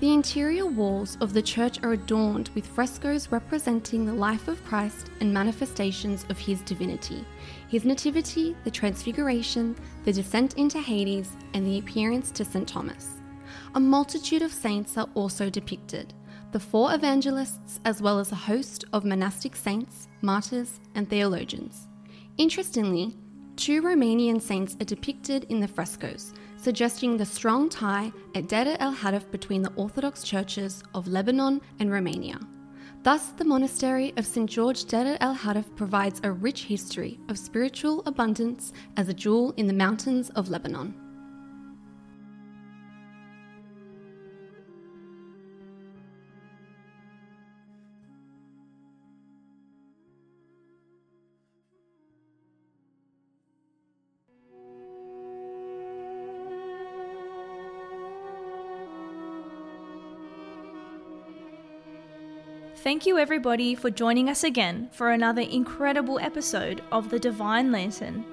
The 0.00 0.12
interior 0.12 0.64
walls 0.64 1.18
of 1.20 1.32
the 1.32 1.42
church 1.42 1.82
are 1.82 1.92
adorned 1.92 2.50
with 2.54 2.68
frescoes 2.68 3.32
representing 3.32 4.06
the 4.06 4.14
life 4.14 4.46
of 4.46 4.64
Christ 4.64 5.10
and 5.18 5.34
manifestations 5.34 6.24
of 6.28 6.38
his 6.38 6.60
divinity, 6.60 7.24
his 7.66 7.84
nativity, 7.84 8.54
the 8.62 8.70
transfiguration, 8.70 9.74
the 10.04 10.12
descent 10.12 10.54
into 10.54 10.78
Hades, 10.78 11.36
and 11.52 11.66
the 11.66 11.80
appearance 11.80 12.30
to 12.30 12.44
St. 12.44 12.68
Thomas. 12.68 13.14
A 13.74 13.80
multitude 13.80 14.42
of 14.42 14.52
saints 14.52 14.96
are 14.96 15.08
also 15.14 15.50
depicted 15.50 16.14
the 16.52 16.60
four 16.60 16.94
evangelists, 16.94 17.80
as 17.84 18.00
well 18.00 18.18
as 18.18 18.32
a 18.32 18.36
host 18.36 18.84
of 18.92 19.04
monastic 19.04 19.54
saints, 19.54 20.08
martyrs, 20.22 20.80
and 20.94 21.10
theologians. 21.10 21.88
Interestingly, 22.38 23.16
two 23.56 23.82
Romanian 23.82 24.40
saints 24.40 24.76
are 24.80 24.86
depicted 24.86 25.44
in 25.50 25.60
the 25.60 25.68
frescoes, 25.68 26.32
suggesting 26.58 27.16
the 27.16 27.24
strong 27.24 27.68
tie 27.68 28.12
at 28.34 28.48
Deir 28.48 28.76
el 28.80 28.94
Harif 28.94 29.30
between 29.30 29.62
the 29.62 29.72
Orthodox 29.76 30.22
churches 30.22 30.82
of 30.94 31.08
Lebanon 31.08 31.60
and 31.78 31.90
Romania. 31.90 32.38
Thus, 33.04 33.28
the 33.28 33.44
monastery 33.44 34.12
of 34.16 34.26
St. 34.26 34.50
George 34.50 34.84
Deir 34.84 35.16
el 35.20 35.36
Harif 35.36 35.74
provides 35.76 36.20
a 36.24 36.32
rich 36.32 36.64
history 36.64 37.20
of 37.28 37.38
spiritual 37.38 38.02
abundance 38.06 38.72
as 38.96 39.08
a 39.08 39.14
jewel 39.14 39.54
in 39.56 39.66
the 39.66 39.72
mountains 39.72 40.30
of 40.30 40.50
Lebanon. 40.50 41.07
Thank 62.98 63.06
you, 63.06 63.18
everybody, 63.18 63.76
for 63.76 63.92
joining 63.92 64.28
us 64.28 64.42
again 64.42 64.90
for 64.90 65.12
another 65.12 65.42
incredible 65.42 66.18
episode 66.18 66.82
of 66.90 67.10
The 67.10 67.20
Divine 67.20 67.70
Lantern. 67.70 68.24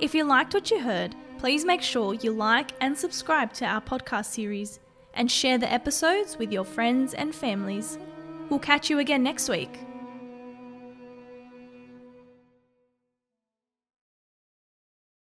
If 0.00 0.12
you 0.12 0.24
liked 0.24 0.54
what 0.54 0.72
you 0.72 0.80
heard, 0.80 1.14
please 1.38 1.64
make 1.64 1.82
sure 1.82 2.14
you 2.14 2.32
like 2.32 2.72
and 2.80 2.98
subscribe 2.98 3.52
to 3.52 3.64
our 3.64 3.80
podcast 3.80 4.24
series 4.24 4.80
and 5.14 5.30
share 5.30 5.56
the 5.56 5.72
episodes 5.72 6.36
with 6.36 6.50
your 6.50 6.64
friends 6.64 7.14
and 7.14 7.32
families. 7.32 7.96
We'll 8.50 8.58
catch 8.58 8.90
you 8.90 8.98
again 8.98 9.22
next 9.22 9.48
week. 9.48 9.87